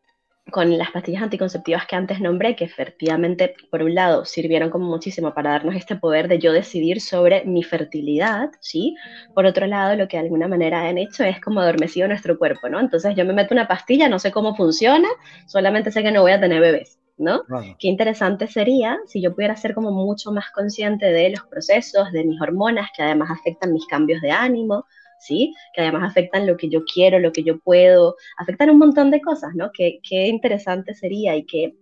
[0.51, 5.35] con las pastillas anticonceptivas que antes nombré, que efectivamente, por un lado, sirvieron como muchísimo
[5.35, 8.95] para darnos este poder de yo decidir sobre mi fertilidad, ¿sí?
[9.35, 12.69] Por otro lado, lo que de alguna manera han hecho es como adormecido nuestro cuerpo,
[12.69, 12.79] ¿no?
[12.79, 15.09] Entonces yo me meto una pastilla, no sé cómo funciona,
[15.47, 17.01] solamente sé que no voy a tener bebés.
[17.19, 17.45] ¿no?
[17.79, 22.25] Qué interesante sería si yo pudiera ser como mucho más consciente de los procesos, de
[22.25, 24.85] mis hormonas, que además afectan mis cambios de ánimo,
[25.19, 25.55] ¿sí?
[25.75, 29.21] Que además afectan lo que yo quiero, lo que yo puedo, afectan un montón de
[29.21, 29.71] cosas, ¿no?
[29.73, 31.75] Qué, qué interesante sería y qué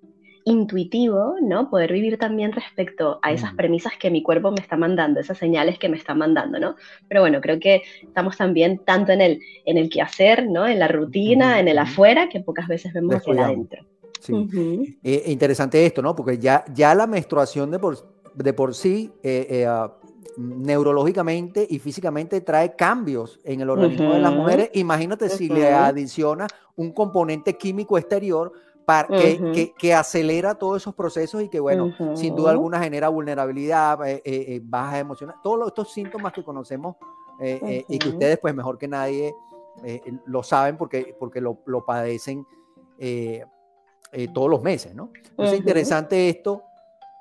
[0.45, 1.71] intuitivo, ¿no?
[1.71, 3.57] Poder vivir también respecto a esas mm.
[3.57, 6.77] premisas que mi cuerpo me está mandando, esas señales que me está mandando, ¿no?
[7.09, 10.67] Pero bueno, creo que estamos también tanto en el, en el quehacer, ¿no?
[10.67, 13.85] En la rutina, en el afuera, que pocas veces vemos hacia adentro.
[14.21, 14.99] Sí.
[15.03, 16.15] Eh, interesante esto, ¿no?
[16.15, 17.97] Porque ya, ya la menstruación de por,
[18.35, 19.95] de por sí eh, eh, ah,
[20.37, 24.71] neurológicamente y físicamente trae cambios en el organismo de las mujeres.
[24.75, 28.53] Imagínate si le adiciona un componente químico exterior
[28.85, 34.23] para, que, acelera todos esos procesos y que, bueno, sin duda alguna genera vulnerabilidad, eh,
[34.25, 36.97] eh, eh baja emocional, todos estos síntomas que conocemos
[37.41, 39.35] eh, y que ustedes, pues mejor que nadie,
[40.27, 42.47] lo saben porque, porque lo, lo padecen
[44.33, 45.11] todos los meses, ¿no?
[45.31, 46.63] Entonces, interesante esto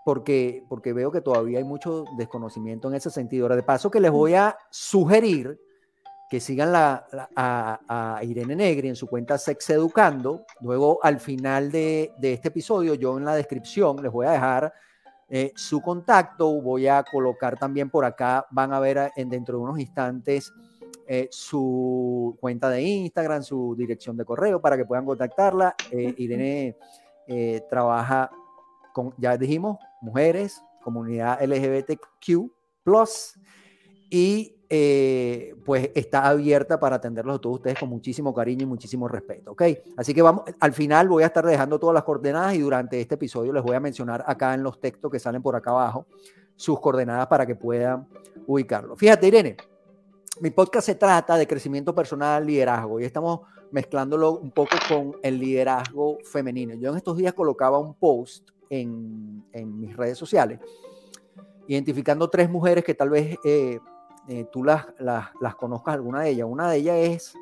[0.06, 3.46] porque, porque veo que todavía hay mucho desconocimiento en ese sentido.
[3.46, 5.60] Ahora, de paso que les voy a sugerir
[6.30, 10.46] que sigan la, a, Irene Negri en su cuenta Sex Educando.
[10.62, 14.74] Luego, al final de, de, este episodio, yo en la descripción les voy a dejar
[15.30, 16.62] eh, su contacto.
[16.62, 20.52] Voy a colocar también por acá, van a ver en, dentro de unos instantes
[21.08, 25.76] eh, su cuenta de Instagram, su dirección de correo para que puedan contactarla.
[25.92, 26.78] Eh, Irene
[27.70, 28.30] trabaja
[28.94, 32.52] con, ya dijimos, mujeres, comunidad LGBTQ,
[34.10, 39.08] y eh, pues está abierta para atenderlos a todos ustedes con muchísimo cariño y muchísimo
[39.08, 39.64] respeto, ¿ok?
[39.98, 43.16] Así que vamos, al final voy a estar dejando todas las coordenadas y durante este
[43.16, 46.06] episodio les voy a mencionar acá en los textos que salen por acá abajo
[46.56, 48.08] sus coordenadas para que puedan
[48.46, 48.96] ubicarlo.
[48.96, 49.58] Fíjate, Irene,
[50.42, 55.40] mi podcast se trata de crecimiento personal, liderazgo, y estamos mezclándolo un poco con el
[55.40, 56.76] liderazgo femenino.
[56.76, 58.50] Yo en estos días colocaba un post
[58.82, 60.60] en, en mis redes sociales,
[61.68, 63.80] identificando tres mujeres que tal vez eh,
[64.28, 66.48] eh, tú las, las, las, conozcas, alguna de ellas.
[66.50, 67.34] Una de ellas es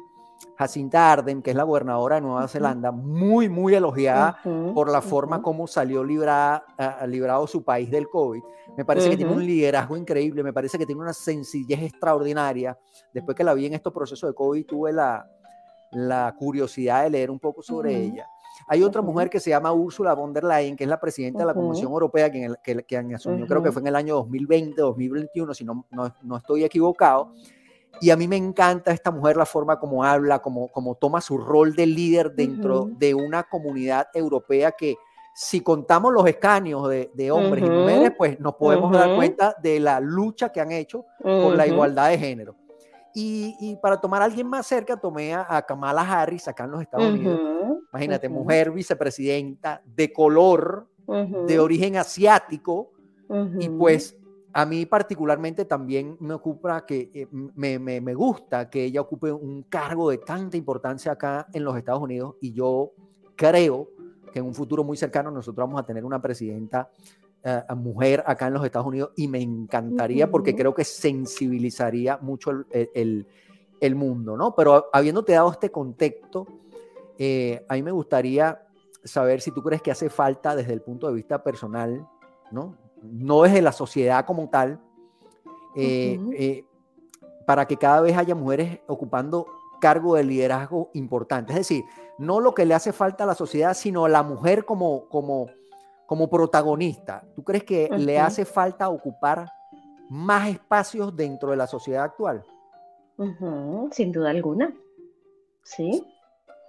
[0.58, 4.40] Jacinta Arden, que es la gobernadora de Nueva Zelanda, muy, muy elogiada
[4.74, 6.66] por la forma como salió librada,
[7.08, 8.42] librado su país del COVID.
[8.76, 12.78] Me parece que tiene un liderazgo increíble, me parece que tiene una sencillez extraordinaria.
[13.14, 15.28] Después que la vi en estos procesos de COVID, tuve la,
[15.92, 18.28] la curiosidad de leer un poco sobre ella.
[18.72, 21.46] Hay otra mujer que se llama Ursula von der Leyen, que es la presidenta de
[21.46, 25.54] la Comisión Europea, que, que, que asumió, creo que fue en el año 2020, 2021,
[25.54, 27.34] si no, no, estoy equivocado.
[28.00, 31.38] Y a mí me encanta esta mujer, la forma como habla, como, como toma su
[31.38, 34.96] rol de líder dentro de una comunidad europea que,
[35.34, 40.00] si contamos los escaños de, hombres y mujeres, pues nos podemos dar cuenta de la
[40.00, 42.56] lucha que han hecho por la igualdad de género.
[43.14, 47.08] Y, para tomar a alguien más cerca, tomé a, Kamala Harris acá en los Estados
[47.08, 47.40] Unidos.
[47.92, 52.92] Imagínate, mujer vicepresidenta de color, de origen asiático,
[53.60, 54.18] y pues
[54.54, 59.32] a mí particularmente también me ocupa que eh, me, me, me, gusta que ella ocupe
[59.32, 62.92] un cargo de tanta importancia acá en los Estados Unidos y yo
[63.36, 63.90] creo
[64.34, 66.90] que en un futuro muy cercano nosotros vamos a tener una presidenta
[67.44, 72.52] eh, mujer acá en los Estados Unidos y me encantaría porque creo que sensibilizaría mucho
[72.70, 73.26] el,
[73.80, 74.54] el, mundo, ¿no?
[74.54, 76.46] Pero habiéndote dado este contexto,
[77.24, 78.68] eh, a mí me gustaría
[79.04, 82.08] saber si tú crees que hace falta desde el punto de vista personal,
[82.50, 82.76] ¿no?
[83.04, 84.82] No desde la sociedad como tal,
[85.76, 86.66] eh,
[87.46, 89.46] para que cada vez haya mujeres ocupando
[89.80, 91.54] cargo de liderazgo importante.
[91.54, 91.84] Es decir,
[92.18, 95.46] no lo que le hace falta a la sociedad, sino la mujer como, como,
[96.08, 99.48] como protagonista, ¿tú crees que le hace falta ocupar
[100.10, 102.44] más espacios dentro de la sociedad actual?
[103.92, 104.76] Sin duda alguna.
[105.62, 106.04] Sí.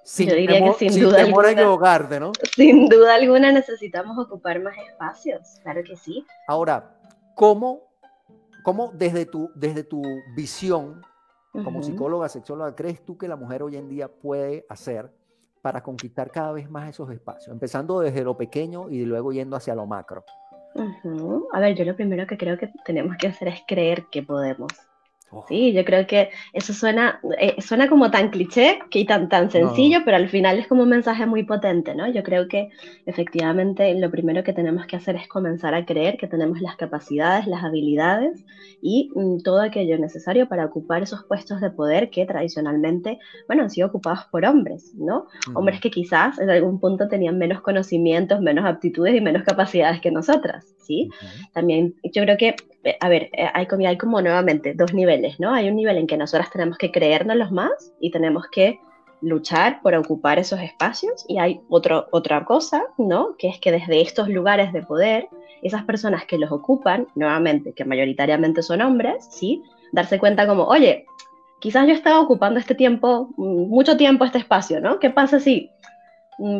[0.04, 1.52] Sin Yo diría que sin, duda alguna,
[2.18, 2.32] ¿no?
[2.54, 6.26] Sin duda alguna necesitamos ocupar más espacios, claro que sí.
[6.48, 6.96] Ahora,
[7.34, 7.82] ¿cómo,
[8.64, 10.02] cómo desde, tu, desde tu
[10.34, 11.02] visión
[11.52, 15.10] como psicóloga, sexóloga, crees tú que la mujer hoy en día puede hacer
[15.60, 19.74] para conquistar cada vez más esos espacios, empezando desde lo pequeño y luego yendo hacia
[19.74, 20.24] lo macro.
[21.52, 24.72] A ver, yo lo primero que creo que tenemos que hacer es creer que podemos.
[25.35, 25.47] Oh.
[25.49, 30.01] Sí, yo creo que eso suena, eh, suena como tan cliché que tan, tan sencillo,
[30.05, 32.07] pero al final es como un mensaje muy potente, ¿no?
[32.07, 32.68] Yo creo que
[33.07, 37.47] efectivamente lo primero que tenemos que hacer es comenzar a creer que tenemos las capacidades,
[37.47, 38.45] las habilidades
[38.83, 43.71] y mm, todo aquello necesario para ocupar esos puestos de poder que tradicionalmente, bueno, han
[43.71, 45.29] sido ocupados por hombres, ¿no?
[45.55, 50.11] Hombres que quizás en algún punto tenían menos conocimientos, menos aptitudes y menos capacidades que
[50.11, 51.09] nosotras, ¿sí?
[51.55, 52.55] También yo creo que
[53.01, 55.55] a ver, eh, hay como, hay como nuevamente dos niveles, ¿no?
[55.55, 58.81] Hay un nivel en que nosotras tenemos que creernos los más y tenemos que
[59.21, 63.37] luchar por ocupar esos espacios y hay otro, otra cosa, ¿no?
[63.38, 65.29] Que es que desde estos lugares de poder,
[65.62, 69.62] esas personas que los ocupan, nuevamente, que mayoritariamente son hombres, ¿sí?
[69.92, 71.07] Darse cuenta como, oye,
[71.61, 74.99] quizás yo estaba ocupando este tiempo, mm, mucho tiempo este espacio, ¿no?
[74.99, 75.71] ¿Qué pasa si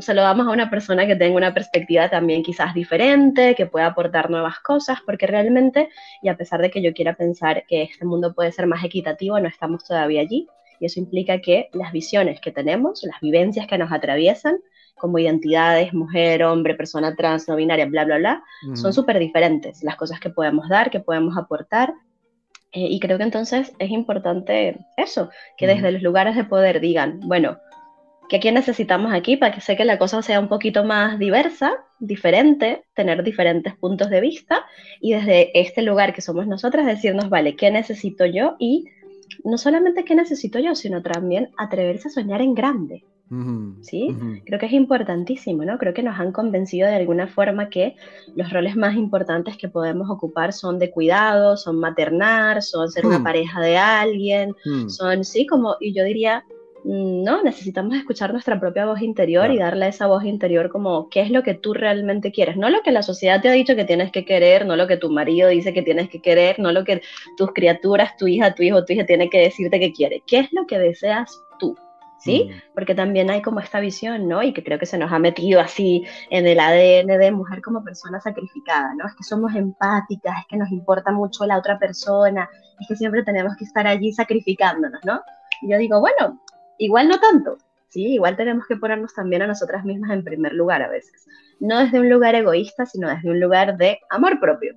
[0.01, 3.87] se lo damos a una persona que tenga una perspectiva también quizás diferente, que pueda
[3.87, 5.88] aportar nuevas cosas, porque realmente,
[6.23, 9.40] y a pesar de que yo quiera pensar que este mundo puede ser más equitativo,
[9.40, 10.47] no estamos todavía allí.
[10.79, 14.59] Y eso implica que las visiones que tenemos, las vivencias que nos atraviesan,
[14.97, 19.83] como identidades, mujer, hombre, persona trans, no binaria, bla, bla, bla, son súper diferentes.
[19.83, 21.92] Las cosas que podemos dar, que podemos aportar.
[22.73, 27.21] Eh, y creo que entonces es importante eso, que desde los lugares de poder digan,
[27.25, 27.59] bueno,
[28.33, 31.85] ¿Qué, ¿Qué necesitamos aquí para que sé que la cosa sea un poquito más diversa,
[31.99, 34.64] diferente, tener diferentes puntos de vista
[35.03, 38.57] y desde este lugar que somos nosotras decirnos, vale, ¿qué necesito yo?
[38.59, 38.87] Y
[39.45, 43.05] no solamente qué necesito yo, sino también atreverse a soñar en grande.
[43.83, 44.14] ¿Sí?
[44.47, 45.79] Creo que es importantísimo, ¿no?
[45.79, 47.97] Creo que nos han convencido de alguna forma que
[48.35, 53.18] los roles más importantes que podemos ocupar son de cuidado, son maternar, son ser una
[53.18, 53.25] mm.
[53.25, 54.88] pareja de alguien, mm.
[54.88, 56.45] son, sí, como, y yo diría,
[56.85, 61.21] no, necesitamos escuchar nuestra propia voz interior y darle a esa voz interior como qué
[61.21, 63.85] es lo que tú realmente quieres, no lo que la sociedad te ha dicho que
[63.85, 66.85] tienes que querer, no lo que tu marido dice que tienes que querer, no lo
[66.85, 67.03] que
[67.37, 70.53] tus criaturas, tu hija, tu hijo, tu hija tiene que decirte que quiere, qué es
[70.53, 71.77] lo que deseas tú.
[72.18, 72.51] ¿Sí?
[72.53, 72.75] Mm.
[72.75, 74.45] Porque también hay como esta visión, ¿no?
[74.45, 77.83] Y que creo que se nos ha metido así en el ADN de mujer como
[77.83, 79.09] persona sacrificada, ¿no?
[79.09, 82.49] Es que somos empáticas, es que nos importa mucho la otra persona,
[82.81, 85.21] es que siempre tenemos que estar allí sacrificándonos, ¿no?
[85.62, 86.40] Y yo digo, bueno,
[86.83, 88.14] Igual no tanto, ¿sí?
[88.14, 91.27] Igual tenemos que ponernos también a nosotras mismas en primer lugar a veces.
[91.61, 94.75] No desde un lugar egoísta, sino desde un lugar de amor propio,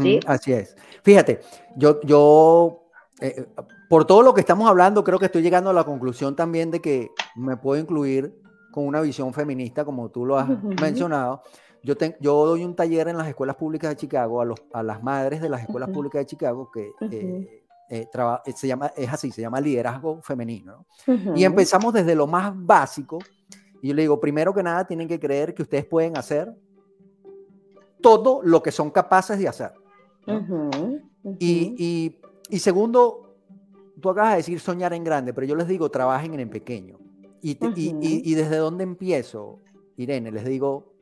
[0.00, 0.20] ¿sí?
[0.26, 0.76] así es.
[1.02, 1.40] Fíjate,
[1.74, 2.84] yo, yo
[3.20, 3.46] eh,
[3.88, 6.80] por todo lo que estamos hablando, creo que estoy llegando a la conclusión también de
[6.80, 8.32] que me puedo incluir
[8.70, 10.48] con una visión feminista, como tú lo has
[10.80, 11.42] mencionado.
[11.82, 15.02] Yo, yo doy un taller en las escuelas públicas de Chicago a, los, a las
[15.02, 17.59] madres de las escuelas públicas de Chicago que eh,
[17.90, 18.08] eh,
[18.54, 20.86] se llama, es así, se llama liderazgo femenino.
[21.34, 23.18] Y empezamos desde lo más básico.
[23.82, 26.54] Y yo le digo, primero que nada, tienen que creer que ustedes pueden hacer
[28.00, 29.72] todo lo que son capaces de hacer.
[31.38, 32.16] Y,
[32.48, 33.34] y, segundo,
[34.00, 36.98] tú acabas de decir soñar en grande, pero yo les digo, trabajen en pequeño.
[37.42, 39.58] Y, y desde dónde empiezo,
[39.96, 40.94] Irene, les digo,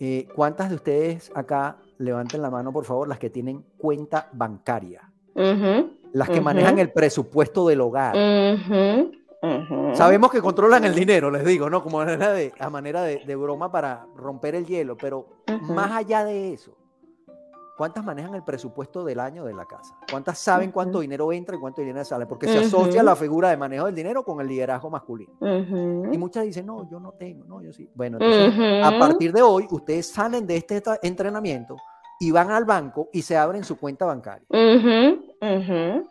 [0.00, 5.13] eh, ¿cuántas de ustedes acá levanten la mano, por favor, las que tienen cuenta bancaria?
[5.34, 8.14] Las que manejan el presupuesto del hogar.
[9.92, 11.82] Sabemos que controlan el dinero, les digo, ¿no?
[11.82, 15.26] Como manera de, a manera de, broma para romper el hielo, pero
[15.62, 16.76] más allá de eso,
[17.76, 19.94] ¿cuántas manejan el presupuesto del año de la casa?
[20.10, 22.26] ¿Cuántas saben cuánto dinero entra y cuánto dinero sale?
[22.26, 25.34] Porque se asocia la figura de manejo del dinero con el liderazgo masculino.
[25.40, 27.90] Y muchas dicen, no, yo no tengo, no, yo sí.
[27.94, 31.76] Bueno, entonces, a partir de hoy, ustedes salen de este entrenamiento
[32.18, 34.46] y van al banco y se abren su cuenta bancaria.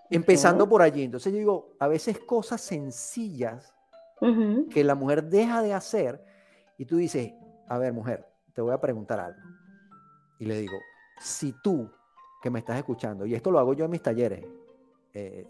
[0.09, 1.03] Empezando por allí.
[1.03, 3.73] Entonces yo digo, a veces cosas sencillas
[4.69, 6.23] que la mujer deja de hacer
[6.77, 7.33] y tú dices,
[7.67, 9.39] a ver mujer, te voy a preguntar algo.
[10.39, 10.77] Y le digo,
[11.19, 11.89] si tú
[12.41, 14.45] que me estás escuchando, y esto lo hago yo en mis talleres,
[15.13, 15.45] eh,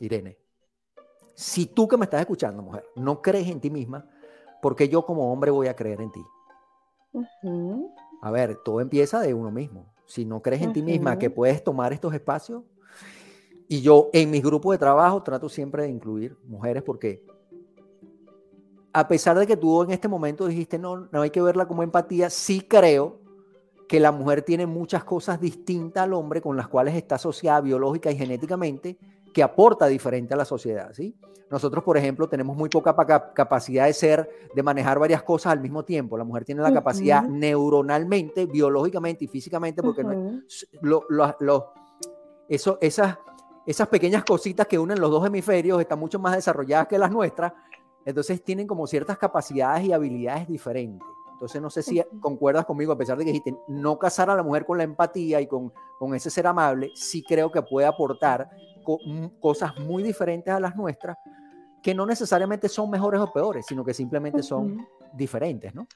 [0.00, 0.36] Irene,
[1.34, 4.04] si tú que me estás escuchando, mujer, no crees en ti misma,
[4.60, 6.24] porque yo como hombre voy a creer en ti?
[8.20, 11.62] A ver, todo empieza de uno mismo si no crees en ti misma que puedes
[11.62, 12.64] tomar estos espacios,
[13.68, 17.22] y yo en mis grupos de trabajo trato siempre de incluir mujeres porque
[18.92, 21.82] a pesar de que tú en este momento dijiste no, no hay que verla como
[21.82, 23.20] empatía, sí creo
[23.86, 28.10] que la mujer tiene muchas cosas distintas al hombre con las cuales está asociada biológica
[28.10, 28.98] y genéticamente
[29.32, 31.16] que aporta diferente a la sociedad, ¿sí?
[31.50, 32.94] Nosotros, por ejemplo, tenemos muy poca
[33.32, 36.18] capacidad de ser, de manejar varias cosas al mismo tiempo.
[36.18, 40.04] La mujer tiene la capacidad neuronalmente, biológicamente y físicamente, porque
[42.48, 43.18] eso, esas,
[43.68, 47.52] esas pequeñas cositas que unen los dos hemisferios están mucho más desarrolladas que las nuestras,
[48.06, 51.06] entonces tienen como ciertas capacidades y habilidades diferentes.
[51.34, 54.42] Entonces no sé si concuerdas conmigo, a pesar de que dijiste no casar a la
[54.42, 58.48] mujer con la empatía y con, con ese ser amable, sí creo que puede aportar
[59.38, 61.18] cosas muy diferentes a las nuestras,
[61.82, 65.86] que no necesariamente son mejores o peores, sino que simplemente son diferentes, ¿no?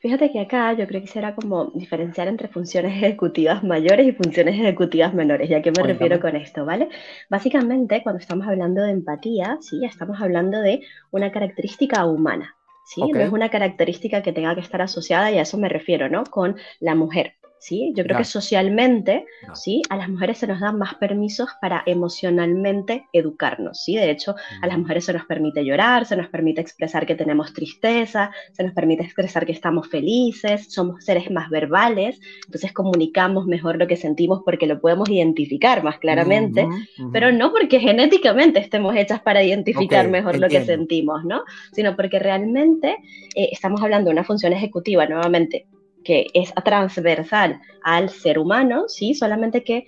[0.00, 4.54] Fíjate que acá yo creo que será como diferenciar entre funciones ejecutivas mayores y funciones
[4.54, 5.50] ejecutivas menores.
[5.50, 6.88] ¿Y a qué me refiero con esto, vale?
[7.28, 12.56] Básicamente, cuando estamos hablando de empatía, sí, estamos hablando de una característica humana,
[12.86, 13.00] ¿sí?
[13.00, 16.24] No es una característica que tenga que estar asociada, y a eso me refiero, ¿no?
[16.24, 17.39] Con la mujer.
[17.60, 17.92] ¿Sí?
[17.94, 19.82] Yo creo que socialmente, ¿sí?
[19.90, 23.96] A las mujeres se nos dan más permisos para emocionalmente educarnos, ¿sí?
[23.96, 27.52] De hecho, a las mujeres se nos permite llorar, se nos permite expresar que tenemos
[27.52, 33.76] tristeza, se nos permite expresar que estamos felices, somos seres más verbales, entonces comunicamos mejor
[33.76, 36.66] lo que sentimos porque lo podemos identificar más claramente,
[37.12, 41.42] pero no porque genéticamente estemos hechas para identificar mejor lo que sentimos, ¿no?
[41.72, 42.96] Sino porque realmente
[43.34, 45.66] eh, estamos hablando de una función ejecutiva, nuevamente,
[46.04, 49.14] que es transversal al ser humano, ¿sí?
[49.14, 49.86] Solamente que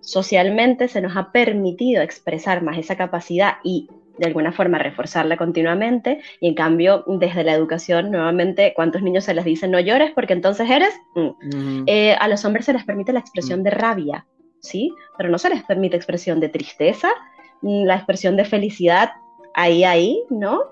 [0.00, 3.88] socialmente se nos ha permitido expresar más esa capacidad y
[4.18, 9.32] de alguna forma reforzarla continuamente y en cambio desde la educación nuevamente cuántos niños se
[9.32, 11.84] les dice no llores porque entonces eres mm.
[11.86, 13.62] Eh, a los hombres se les permite la expresión mm.
[13.62, 14.26] de rabia
[14.60, 17.08] sí pero no se les permite expresión de tristeza
[17.62, 19.12] la expresión de felicidad
[19.54, 20.71] ahí ahí no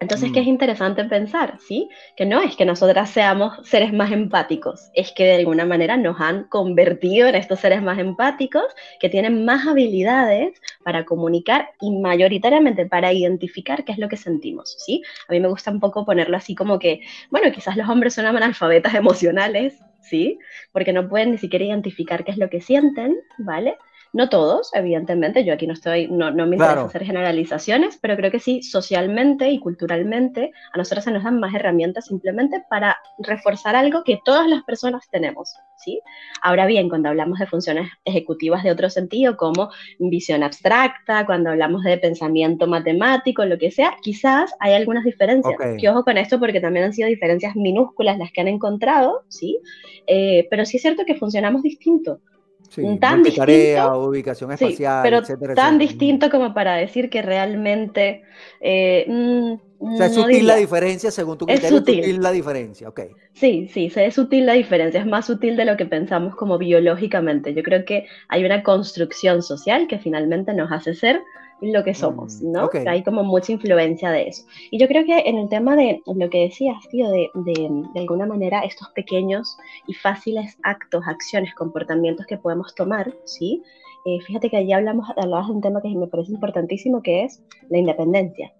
[0.00, 0.50] entonces, ¿qué es mm.
[0.50, 1.58] interesante pensar?
[1.66, 1.88] ¿sí?
[2.16, 6.20] Que no es que nosotras seamos seres más empáticos, es que de alguna manera nos
[6.20, 8.64] han convertido en estos seres más empáticos
[9.00, 14.76] que tienen más habilidades para comunicar y mayoritariamente para identificar qué es lo que sentimos,
[14.78, 15.02] ¿sí?
[15.28, 18.26] A mí me gusta un poco ponerlo así como que, bueno, quizás los hombres son
[18.26, 20.38] analfabetas emocionales, ¿sí?
[20.72, 23.76] Porque no pueden ni siquiera identificar qué es lo que sienten, ¿vale?
[24.12, 28.30] No todos, evidentemente, yo aquí no estoy, no, no me interesa hacer generalizaciones, pero creo
[28.30, 33.76] que sí, socialmente y culturalmente, a nosotros se nos dan más herramientas simplemente para reforzar
[33.76, 36.00] algo que todas las personas tenemos, ¿sí?
[36.42, 41.82] Ahora bien, cuando hablamos de funciones ejecutivas de otro sentido, como visión abstracta, cuando hablamos
[41.84, 45.54] de pensamiento matemático, lo que sea, quizás hay algunas diferencias.
[45.78, 49.60] Que ojo con esto porque también han sido diferencias minúsculas las que han encontrado, ¿sí?
[50.06, 52.20] Eh, pero sí es cierto que funcionamos distinto.
[52.68, 55.22] Sí, tan distinto, ubicación espacial, pero
[55.54, 58.22] tan distinto como para decir que realmente...
[58.60, 62.20] Eh, mm, o sea, es sutil la diferencia según tu criterio, es sutil.
[62.20, 63.00] la diferencia, ok.
[63.32, 67.54] Sí, sí, es sutil la diferencia, es más sutil de lo que pensamos como biológicamente.
[67.54, 71.20] Yo creo que hay una construcción social que finalmente nos hace ser
[71.60, 72.70] lo que somos, mm, ¿no?
[72.86, 74.44] Hay como mucha influencia de eso.
[74.70, 78.26] Y yo creo que en el tema de lo que decías, tío, de, de, alguna
[78.26, 79.56] manera estos pequeños
[79.86, 83.62] y fáciles actos, acciones, comportamientos que podemos tomar, ¿sí?
[84.04, 87.42] Eh, fíjate que allí hablamos, hablabas de un tema que me parece importantísimo, que es
[87.68, 88.52] la independencia.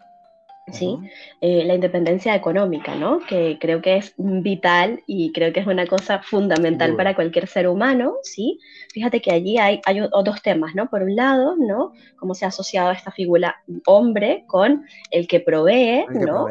[0.73, 0.99] ¿Sí?
[1.41, 3.21] Eh, la independencia económica, ¿no?
[3.21, 7.69] Que creo que es vital y creo que es una cosa fundamental para cualquier ser
[7.69, 8.59] humano, ¿sí?
[8.93, 10.89] Fíjate que allí hay, hay dos temas, ¿no?
[10.89, 11.93] Por un lado, ¿no?
[12.17, 13.57] Cómo se ha asociado esta figura
[13.87, 16.47] hombre con el que provee, ¿no?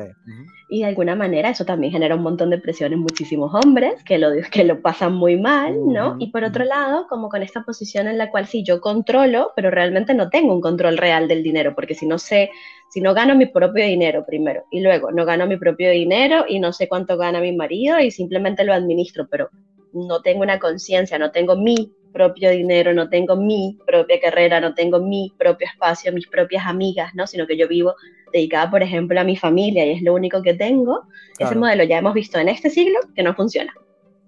[0.69, 4.17] Y de alguna manera eso también genera un montón de presión en muchísimos hombres que
[4.17, 6.17] lo, que lo pasan muy mal, ¿no?
[6.19, 9.71] Y por otro lado, como con esta posición en la cual sí, yo controlo, pero
[9.71, 12.49] realmente no tengo un control real del dinero, porque si no sé
[12.89, 16.59] si no gano mi propio dinero primero y luego no gano mi propio dinero y
[16.59, 19.49] no sé cuánto gana mi marido y simplemente lo administro, pero
[19.93, 24.73] no tengo una conciencia, no tengo mi propio dinero, no tengo mi propia carrera, no
[24.73, 27.27] tengo mi propio espacio, mis propias amigas, ¿no?
[27.27, 27.93] Sino que yo vivo
[28.33, 31.03] dedicada, por ejemplo, a mi familia y es lo único que tengo.
[31.37, 33.73] Ese modelo ya hemos visto en este siglo que no funciona.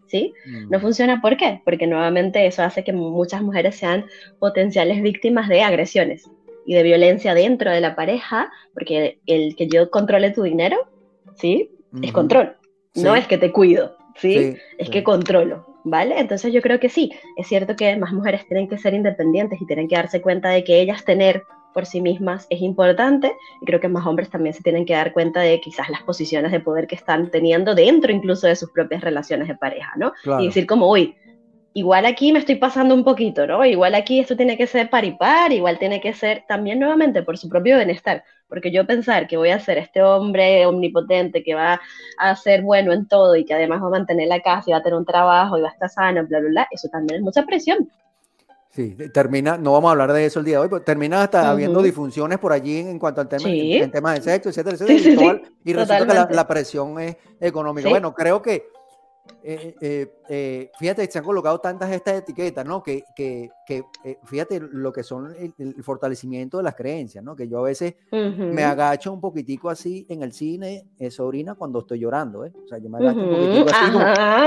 [0.05, 0.33] ¿Sí?
[0.45, 0.69] Mm.
[0.69, 1.61] No funciona, ¿por qué?
[1.65, 4.05] Porque nuevamente eso hace que muchas mujeres sean
[4.39, 6.27] potenciales víctimas de agresiones,
[6.65, 10.77] y de violencia dentro de la pareja, porque el que yo controle tu dinero,
[11.35, 11.71] ¿sí?
[12.03, 12.57] Es control,
[12.93, 14.55] no es que te cuido, ¿sí?
[14.77, 16.19] es que controlo, ¿vale?
[16.19, 19.65] Entonces yo creo que sí, es cierto que más mujeres tienen que ser independientes y
[19.65, 23.31] tienen que darse cuenta de que ellas tener por sí mismas es importante
[23.61, 26.51] y creo que más hombres también se tienen que dar cuenta de quizás las posiciones
[26.51, 30.13] de poder que están teniendo dentro incluso de sus propias relaciones de pareja, ¿no?
[30.39, 31.15] Y decir como, uy,
[31.73, 33.65] igual aquí me estoy pasando un poquito, ¿no?
[33.65, 37.23] Igual aquí esto tiene que ser par y par, igual tiene que ser también nuevamente
[37.23, 41.55] por su propio bienestar, porque yo pensar que voy a ser este hombre omnipotente que
[41.55, 41.79] va
[42.17, 44.77] a ser bueno en todo y que además va a mantener la casa y va
[44.77, 47.23] a tener un trabajo y va a estar sano, bla, bla, bla, eso también es
[47.23, 47.89] mucha presión.
[48.71, 51.49] Sí, termina, no vamos a hablar de eso el día de hoy, pero termina hasta
[51.49, 55.41] habiendo disfunciones por allí en cuanto al tema, en, tema de sexo, etcétera, etcétera.
[55.65, 57.89] y, resulta que la, presión es económica.
[57.89, 58.69] Bueno, creo que
[59.43, 62.83] eh, eh, eh, fíjate, se han colocado tantas estas etiquetas, ¿no?
[62.83, 63.83] Que, que, que
[64.25, 67.35] fíjate lo que son el, fortalecimiento de las creencias, ¿no?
[67.35, 71.99] Que yo a veces me agacho un poquitico así en el cine, sobrina, cuando estoy
[71.99, 72.51] llorando, ¿eh?
[72.63, 73.91] O sea, yo me agacho un poquitico así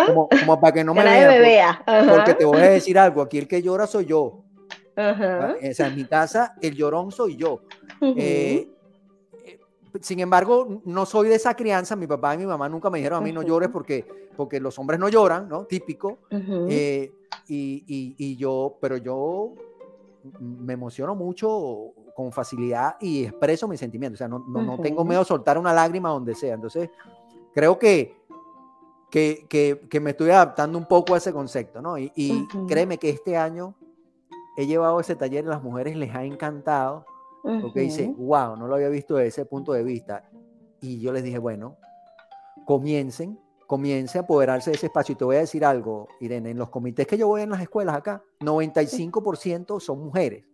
[0.06, 1.82] como, como, para que no me vea.
[2.08, 4.44] Porque te voy a decir algo, aquí el que llora soy yo.
[4.96, 7.62] Ah, o sea, en mi casa el llorón soy yo.
[8.02, 8.68] Eh, eh,
[10.01, 11.97] sin embargo, no soy de esa crianza.
[11.97, 14.05] Mi papá y mi mamá nunca me dijeron a mí no llores porque,
[14.36, 15.64] porque los hombres no lloran, ¿no?
[15.64, 16.18] Típico.
[16.30, 17.12] Eh,
[17.49, 19.55] y, y, yo, pero yo
[20.40, 24.18] me emociono mucho con facilidad y expreso mis sentimientos.
[24.18, 26.55] O sea, no, no, no tengo miedo a soltar una lágrima donde sea.
[26.55, 26.90] Entonces,
[27.55, 28.16] creo que,
[29.11, 31.99] que, que, que, me estoy adaptando un poco a ese concepto, ¿no?
[31.99, 33.74] Y, y créeme que este año
[34.57, 37.05] he llevado ese taller y a las mujeres les ha encantado,
[37.43, 40.24] porque dice, wow, no lo había visto desde ese punto de vista.
[40.80, 41.76] Y yo les dije, bueno,
[42.64, 45.12] comiencen, comiencen a apoderarse de ese espacio.
[45.12, 47.61] Y te voy a decir algo, Irene, en los comités que yo voy en las
[47.61, 50.45] escuelas acá, 95% son mujeres.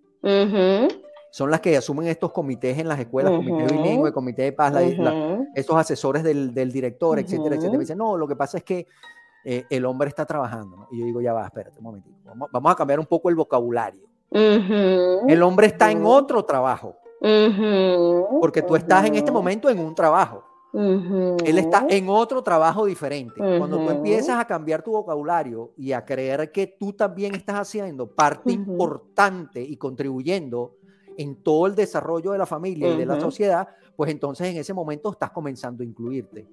[1.31, 4.75] Son las que asumen estos comités en las escuelas, comité bilingüe, comité de paz,
[5.55, 7.73] estos asesores del, del director, etcétera, etcétera.
[7.73, 8.87] Me dicen, no, lo que pasa es que
[9.45, 10.89] eh, el hombre está trabajando.
[10.91, 12.17] Y yo digo, ya va, espérate un momentito.
[12.53, 14.07] Vamos, a cambiar un poco el vocabulario.
[14.31, 16.97] El hombre está en otro trabajo.
[18.41, 20.45] porque tú estás en este momento en un trabajo.
[20.73, 23.41] Él está en otro trabajo diferente.
[23.59, 28.07] Cuando tú empiezas a cambiar tu vocabulario y a creer que tú también estás haciendo
[28.07, 30.75] parte importante y contribuyendo
[31.17, 34.73] en todo el desarrollo de la familia y de la sociedad, pues entonces en ese
[34.73, 36.47] momento estás comenzando a incluirte.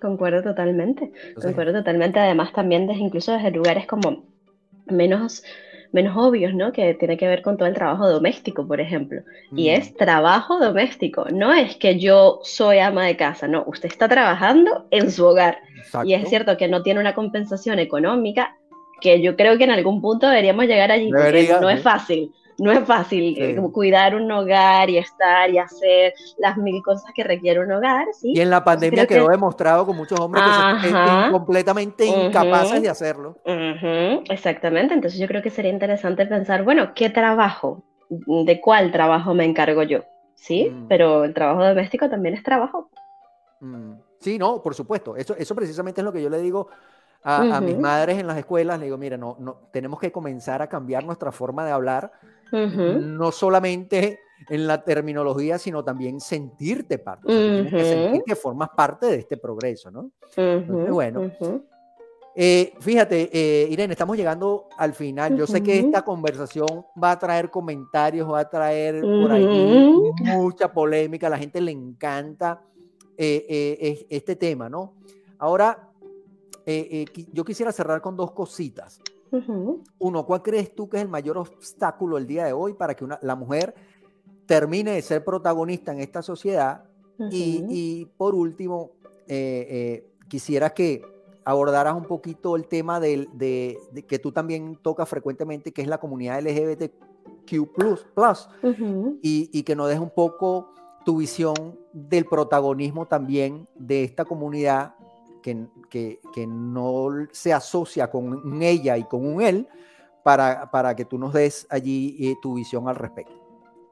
[0.00, 2.18] Concuerdo totalmente, concuerdo totalmente.
[2.18, 4.24] Además, también desde, incluso desde lugares como
[4.90, 5.42] menos,
[5.92, 6.72] menos obvios, ¿no?
[6.72, 9.22] Que tiene que ver con todo el trabajo doméstico, por ejemplo.
[9.54, 9.74] Y mm.
[9.74, 14.86] es trabajo doméstico, no es que yo soy ama de casa, no, usted está trabajando
[14.90, 15.58] en su hogar.
[16.04, 18.56] Y es cierto que no tiene una compensación económica,
[19.00, 22.72] que yo creo que en algún punto deberíamos llegar allí, porque no es fácil no
[22.72, 27.60] es fácil eh, cuidar un hogar y estar y hacer las mil cosas que requiere
[27.60, 28.32] un hogar, ¿sí?
[28.34, 30.42] Y en la pandemia quedó demostrado con muchos hombres
[30.82, 33.36] que son completamente incapaces de hacerlo.
[34.28, 37.84] Exactamente, entonces yo creo que sería interesante pensar, bueno, ¿qué trabajo?
[38.08, 40.00] ¿De cuál trabajo me encargo yo?
[40.34, 40.70] ¿Sí?
[40.70, 40.88] Mm.
[40.88, 42.90] Pero el trabajo doméstico también es trabajo.
[43.60, 43.94] Mm.
[44.20, 45.16] Sí, no, por supuesto.
[45.16, 46.68] Eso, eso precisamente es lo que yo le digo
[47.22, 48.78] a, mis madres en las escuelas.
[48.78, 52.12] Le digo, mira, no, no, tenemos que comenzar a cambiar nuestra forma de hablar
[52.52, 57.26] no solamente en la terminología, sino también sentirte parte.
[57.26, 60.10] tienes que sentir que formas parte de este progreso, ¿no?
[60.88, 61.30] bueno.
[62.40, 65.36] Eh, fíjate, eh, Irene, estamos llegando al final.
[65.36, 70.72] Yo sé que esta conversación va a traer comentarios, va a traer por ahí mucha
[70.72, 71.26] polémica.
[71.26, 72.62] A la gente le encanta
[73.16, 74.94] eh, este tema, ¿no?
[75.38, 75.90] Ahora,
[77.32, 79.00] yo quisiera cerrar con dos cositas.
[79.98, 83.04] Uno, ¿cuál crees tú que es el mayor obstáculo el día de hoy para que
[83.04, 83.74] una, la mujer
[84.46, 86.84] termine de ser protagonista en esta sociedad?
[87.30, 88.92] y, por último,
[89.26, 91.02] eh, eh, quisiera que
[91.44, 96.40] abordaras un poquito el tema de, que tú también tocas frecuentemente, que es la comunidad
[96.42, 97.74] LGBTQ+,
[98.14, 98.48] plus,
[99.22, 100.72] y, y que nos des un poco
[101.04, 104.94] tu visión del protagonismo también de esta comunidad
[105.42, 109.68] que, que, no se asocia con ella y con un él
[110.22, 113.34] para, para que tú nos des allí eh, tu visión al respecto.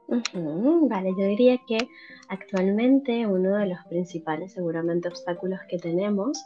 [0.07, 1.77] vale, yo diría que
[2.29, 6.37] actualmente uno de los principales seguramente obstáculos que tenemos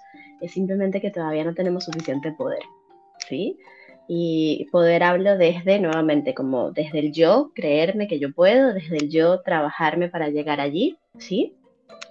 [0.42, 2.64] es simplemente que todavía no tenemos suficiente poder,
[3.28, 3.58] ¿sí?
[4.08, 9.10] Y poder hablo desde, nuevamente, como desde el yo, creerme que yo puedo, desde el
[9.10, 11.56] yo, trabajarme para llegar allí, ¿sí?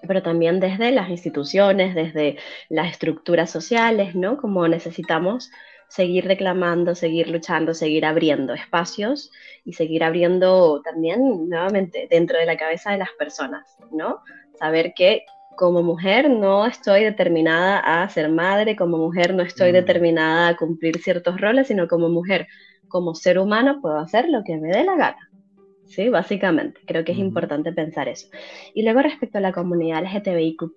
[0.07, 2.39] Pero también desde las instituciones, desde
[2.69, 4.37] las estructuras sociales, ¿no?
[4.37, 5.51] Como necesitamos
[5.89, 9.33] seguir reclamando, seguir luchando, seguir abriendo espacios
[9.65, 14.21] y seguir abriendo también, nuevamente, dentro de la cabeza de las personas, ¿no?
[14.59, 15.25] Saber que
[15.57, 19.75] como mujer no estoy determinada a ser madre, como mujer no estoy mm.
[19.75, 22.47] determinada a cumplir ciertos roles, sino como mujer,
[22.89, 25.30] como ser humano puedo hacer lo que me dé la gana.
[25.91, 26.09] ¿Sí?
[26.09, 28.29] Básicamente, creo que es importante pensar eso.
[28.75, 30.73] Y luego respecto a la comunidad LGTBIQ+,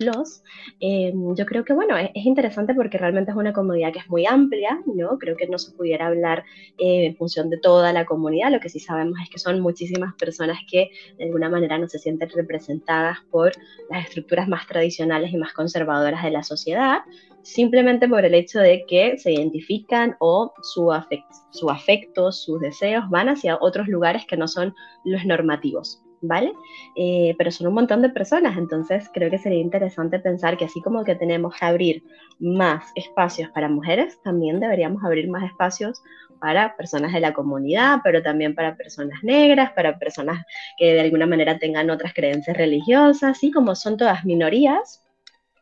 [0.79, 4.25] eh, yo creo que, bueno, es, interesante porque realmente es una comunidad que es muy
[4.25, 5.17] amplia, ¿no?
[5.19, 6.43] Creo que no se pudiera hablar
[6.77, 10.13] eh, en función de toda la comunidad, lo que sí sabemos es que son muchísimas
[10.15, 13.51] personas que de alguna manera no se sienten representadas por
[13.89, 17.01] las estructuras más tradicionales y más conservadoras de la sociedad,
[17.43, 20.91] simplemente por el hecho de que se identifican o su,
[21.51, 24.73] su afecto, sus deseos van hacia otros lugares que no son
[25.03, 26.01] los normativos.
[26.25, 26.53] ¿Vale?
[26.95, 30.81] Eh, pero son un montón de personas, entonces creo que sería interesante pensar que así
[30.81, 32.03] como que tenemos que abrir
[32.39, 36.01] más espacios para mujeres, también deberíamos abrir más espacios
[36.39, 40.45] para personas de la comunidad, pero también para personas negras, para personas
[40.77, 45.02] que de alguna manera tengan otras creencias religiosas, así como son todas minorías,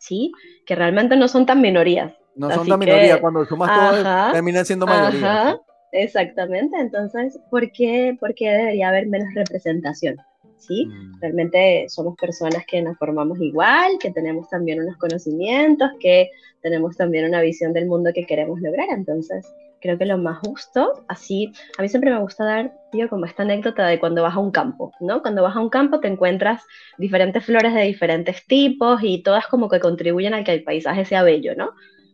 [0.01, 0.31] ¿sí?
[0.65, 2.13] Que realmente no son tan minorías.
[2.35, 5.59] No son tan minorías, cuando sumas todo terminan siendo mayoría.
[5.93, 10.15] Exactamente, entonces, ¿por qué, ¿por qué debería haber menos representación?
[10.57, 10.85] ¿sí?
[10.85, 11.19] Mm.
[11.19, 16.29] Realmente somos personas que nos formamos igual, que tenemos también unos conocimientos, que
[16.61, 18.87] tenemos también una visión del mundo que queremos lograr.
[18.91, 19.45] Entonces,
[19.81, 23.43] creo que lo más justo, así, a mí siempre me gusta dar, tío, como esta
[23.43, 25.21] anécdota de cuando vas a un campo, ¿no?
[25.21, 26.63] Cuando vas a un campo te encuentras
[26.97, 31.23] diferentes flores de diferentes tipos y todas como que contribuyen a que el paisaje sea
[31.23, 31.71] bello, ¿no?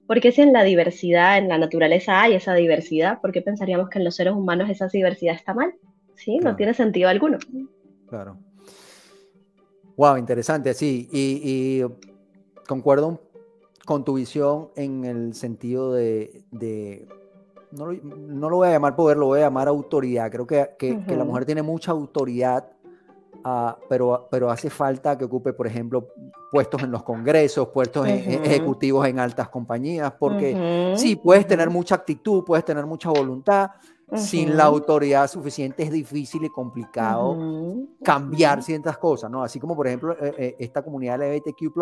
[0.07, 3.99] Porque si en la diversidad, en la naturaleza hay esa diversidad, ¿por qué pensaríamos que
[3.99, 5.73] en los seres humanos esa diversidad está mal?
[6.15, 7.37] Sí, no tiene sentido alguno.
[8.07, 8.37] Claro.
[9.97, 11.09] Wow, interesante, sí.
[11.11, 11.83] Y,
[12.67, 13.19] concuerdo
[13.85, 16.43] con tu visión en el sentido de,
[17.77, 20.31] no, lo, voy a llamar poder, lo voy a llamar autoridad.
[20.31, 22.69] Creo que, la mujer tiene mucha autoridad,
[23.43, 26.07] ah, pero, pero hace falta que ocupe, por ejemplo,
[26.51, 32.43] puestos en los congresos, puestos ejecutivos en altas compañías, porque sí, puedes tener mucha actitud,
[32.43, 33.71] puedes tener mucha voluntad,
[34.15, 37.37] sin la autoridad suficiente es difícil y complicado
[38.03, 39.43] cambiar ciertas cosas, ¿no?
[39.43, 41.73] Así como, por ejemplo, eh, eh, esta comunidad LGBTQ+,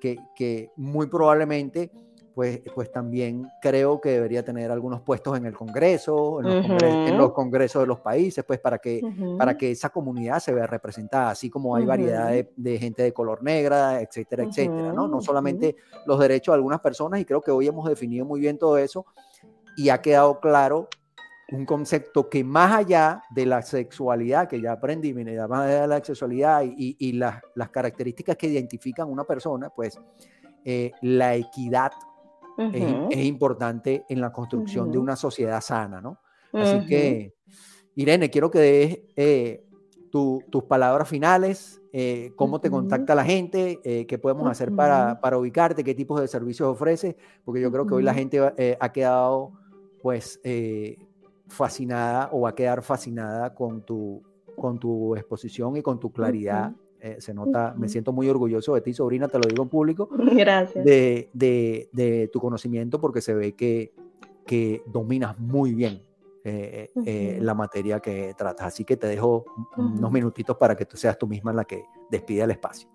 [0.00, 1.90] que, que muy probablemente,
[2.36, 7.80] pues, pues también creo que debería tener algunos puestos en el Congreso, en los, congresos,
[7.80, 9.00] de los países, pues para que,
[9.38, 13.14] para que esa comunidad se vea representada, así como hay variedad de, de, gente de
[13.14, 15.08] color negra, etcétera, etcétera, ¿no?
[15.08, 18.58] No solamente los derechos de algunas personas, y creo que hoy hemos definido muy bien
[18.58, 19.06] todo eso,
[19.74, 20.90] y ha quedado claro
[21.52, 26.04] un concepto que más allá de la sexualidad, que ya aprendí, más allá de la
[26.04, 29.98] sexualidad y, las, características que identifican una persona, pues
[30.66, 31.92] eh, la equidad
[32.58, 36.20] es, importante en la construcción de una sociedad sana, ¿no?
[36.52, 37.34] Así que,
[37.94, 39.64] Irene, quiero que des eh,
[40.10, 45.84] tus palabras finales, eh, cómo te contacta la gente, qué podemos hacer para, para, ubicarte,
[45.84, 48.40] qué tipos de servicios ofreces, porque yo creo que hoy la gente
[48.80, 49.52] ha quedado,
[50.00, 50.40] pues,
[51.48, 54.22] fascinada o va a quedar fascinada con tu,
[54.56, 56.72] con tu exposición y con tu claridad.
[57.00, 60.08] Eh, se nota, me siento muy orgulloso de ti, sobrina, te lo digo en público.
[60.10, 60.84] Gracias.
[60.84, 63.92] De, de, de tu conocimiento porque se ve que,
[64.46, 66.02] que dominas muy bien
[66.44, 68.68] eh, eh, la materia que tratas.
[68.68, 69.44] Así que te dejo
[69.76, 72.88] unos minutitos para que tú seas tú misma la que despide el espacio.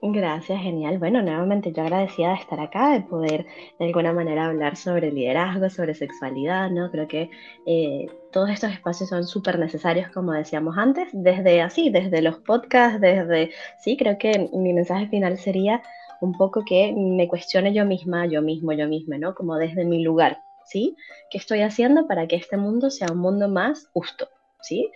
[0.00, 0.98] Gracias, genial.
[0.98, 3.46] Bueno, nuevamente yo agradecida de estar acá, de poder
[3.78, 6.90] de alguna manera hablar sobre liderazgo, sobre sexualidad, ¿no?
[6.90, 7.30] Creo que
[7.66, 13.00] eh, todos estos espacios son súper necesarios, como decíamos antes, desde así, desde los podcasts,
[13.00, 15.82] desde, sí, creo que mi mensaje final sería
[16.20, 19.34] un poco que me cuestione yo misma, yo mismo, yo misma, ¿no?
[19.34, 20.96] Como desde mi lugar, ¿sí?
[21.28, 24.28] ¿Qué estoy haciendo para que este mundo sea un mundo más justo?
[24.62, 24.90] ¿Sí?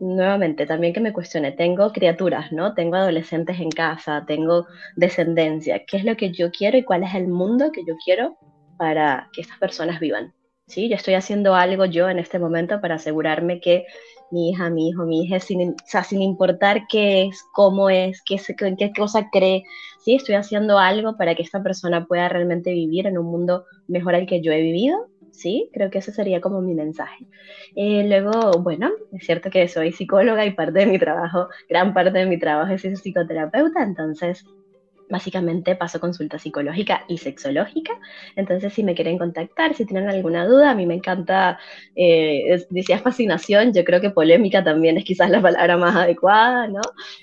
[0.00, 2.74] Nuevamente, también que me cuestione, tengo criaturas, ¿no?
[2.74, 7.14] Tengo adolescentes en casa, tengo descendencia, ¿qué es lo que yo quiero y cuál es
[7.14, 8.36] el mundo que yo quiero
[8.78, 10.32] para que estas personas vivan?
[10.66, 10.88] ¿Sí?
[10.88, 13.86] Yo estoy haciendo algo yo en este momento para asegurarme que
[14.32, 18.36] mi hija, mi hijo, mi hija, sin, sin importar qué es, cómo es, qué,
[18.76, 19.62] qué cosa cree,
[20.04, 20.16] ¿sí?
[20.16, 24.26] Estoy haciendo algo para que esta persona pueda realmente vivir en un mundo mejor al
[24.26, 25.06] que yo he vivido
[25.36, 25.70] ¿sí?
[25.72, 27.26] Creo que ese sería como mi mensaje.
[27.74, 32.18] Eh, luego, bueno, es cierto que soy psicóloga y parte de mi trabajo, gran parte
[32.18, 34.44] de mi trabajo es ser psicoterapeuta, entonces
[35.08, 37.92] Básicamente paso consulta psicológica y sexológica.
[38.34, 41.58] Entonces, si me quieren contactar, si tienen alguna duda, a mí me encanta,
[41.94, 46.80] eh, decía fascinación, yo creo que polémica también es quizás la palabra más adecuada, ¿no?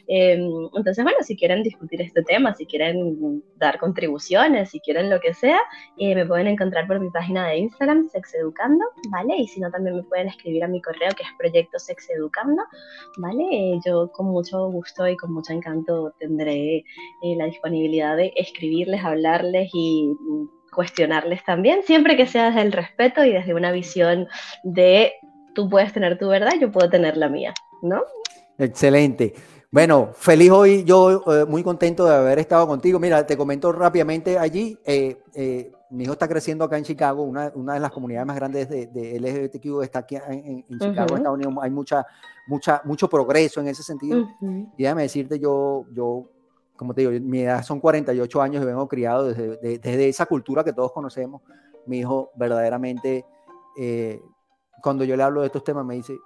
[0.08, 0.42] Em,
[0.76, 5.34] entonces, bueno, si quieren discutir este tema, si quieren dar contribuciones, si quieren lo que
[5.34, 5.60] sea,
[5.98, 9.36] eh, me pueden encontrar por mi página de Instagram, Sexeducando, ¿vale?
[9.38, 12.64] Y si no, también me pueden escribir a mi correo, que es Proyecto Sexeducando,
[13.18, 13.44] ¿vale?
[13.52, 19.04] Eh, yo con mucho gusto y con mucho encanto tendré eh, la disponibilidad de escribirles,
[19.04, 20.14] hablarles y
[20.74, 24.28] cuestionarles también, siempre que sea desde el respeto y desde una visión
[24.64, 25.14] de
[25.54, 28.02] tú puedes tener tu verdad, yo puedo tener la mía, ¿no?
[28.58, 29.34] Excelente.
[29.72, 33.00] Bueno, feliz hoy, yo eh, muy contento de haber estado contigo.
[33.00, 37.52] Mira, te comento rápidamente allí, eh, eh, mi hijo está creciendo acá en Chicago, una,
[37.54, 41.54] una de las comunidades más grandes de, de LGBTQ está aquí en, Chicago, Estados Unidos.
[41.62, 42.04] Hay mucha,
[42.48, 44.28] mucha, mucho progreso en ese sentido.
[44.76, 46.33] Y déjame decirte, yo, yo
[46.84, 50.66] como te digo, mi edad son 48 años y vengo criado desde, desde esa cultura
[50.66, 51.42] que todos conocemos.
[51.86, 53.26] Mi hijo verdaderamente,
[53.80, 54.22] eh,
[54.82, 56.18] cuando yo le hablo de estos temas, me dice,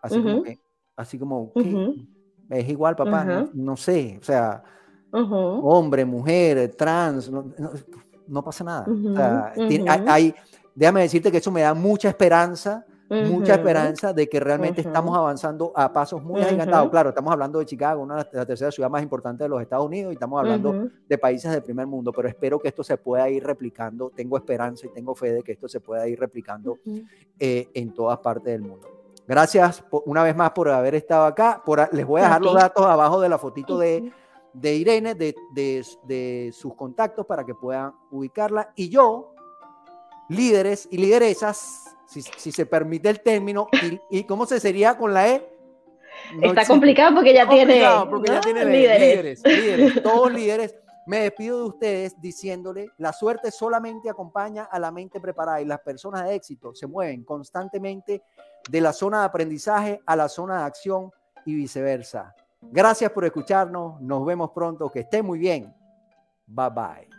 [0.00, 0.58] así como que,
[0.96, 1.52] así como,
[2.48, 4.62] es igual, papá, no, sé, o sea,
[5.12, 9.52] hombre, mujer, trans, no, pasa nada.
[10.06, 10.34] hay,
[10.74, 15.72] déjame decirte que eso me da mucha esperanza mucha esperanza de que realmente estamos avanzando
[15.74, 16.90] a pasos muy agigantados.
[16.90, 19.86] Claro, estamos hablando de Chicago, una de la tercera ciudad más importante de los Estados
[19.86, 23.28] Unidos, y estamos hablando de países del primer mundo, pero espero que esto se pueda
[23.30, 24.10] ir replicando.
[24.10, 26.78] Tengo esperanza y tengo fe de que esto se pueda ir replicando
[27.38, 28.88] eh, en todas partes del mundo.
[29.26, 31.62] Gracias una vez más por haber estado acá.
[31.64, 34.10] Por, les voy a dejar los datos abajo de la fotito de,
[34.54, 38.72] de Irene, de, de, de sus contactos para que puedan ubicarla.
[38.74, 39.34] Y yo,
[40.30, 43.68] líderes y lideresas, si, si se permite el término,
[44.10, 45.48] y, cómo se sería con la E.
[46.42, 49.42] Está complicado porque ya tiene, porque ya tiene líderes.
[49.44, 50.74] líderes, todos líderes.
[51.06, 55.80] Me despido de ustedes diciéndole, la suerte solamente acompaña a la mente preparada y las
[55.80, 58.22] personas de éxito se mueven constantemente
[58.68, 61.10] de la zona de aprendizaje a la zona de acción
[61.46, 62.34] y viceversa.
[62.60, 65.74] Gracias por escucharnos, nos vemos pronto, que estén muy bien.
[66.46, 67.17] Bye bye.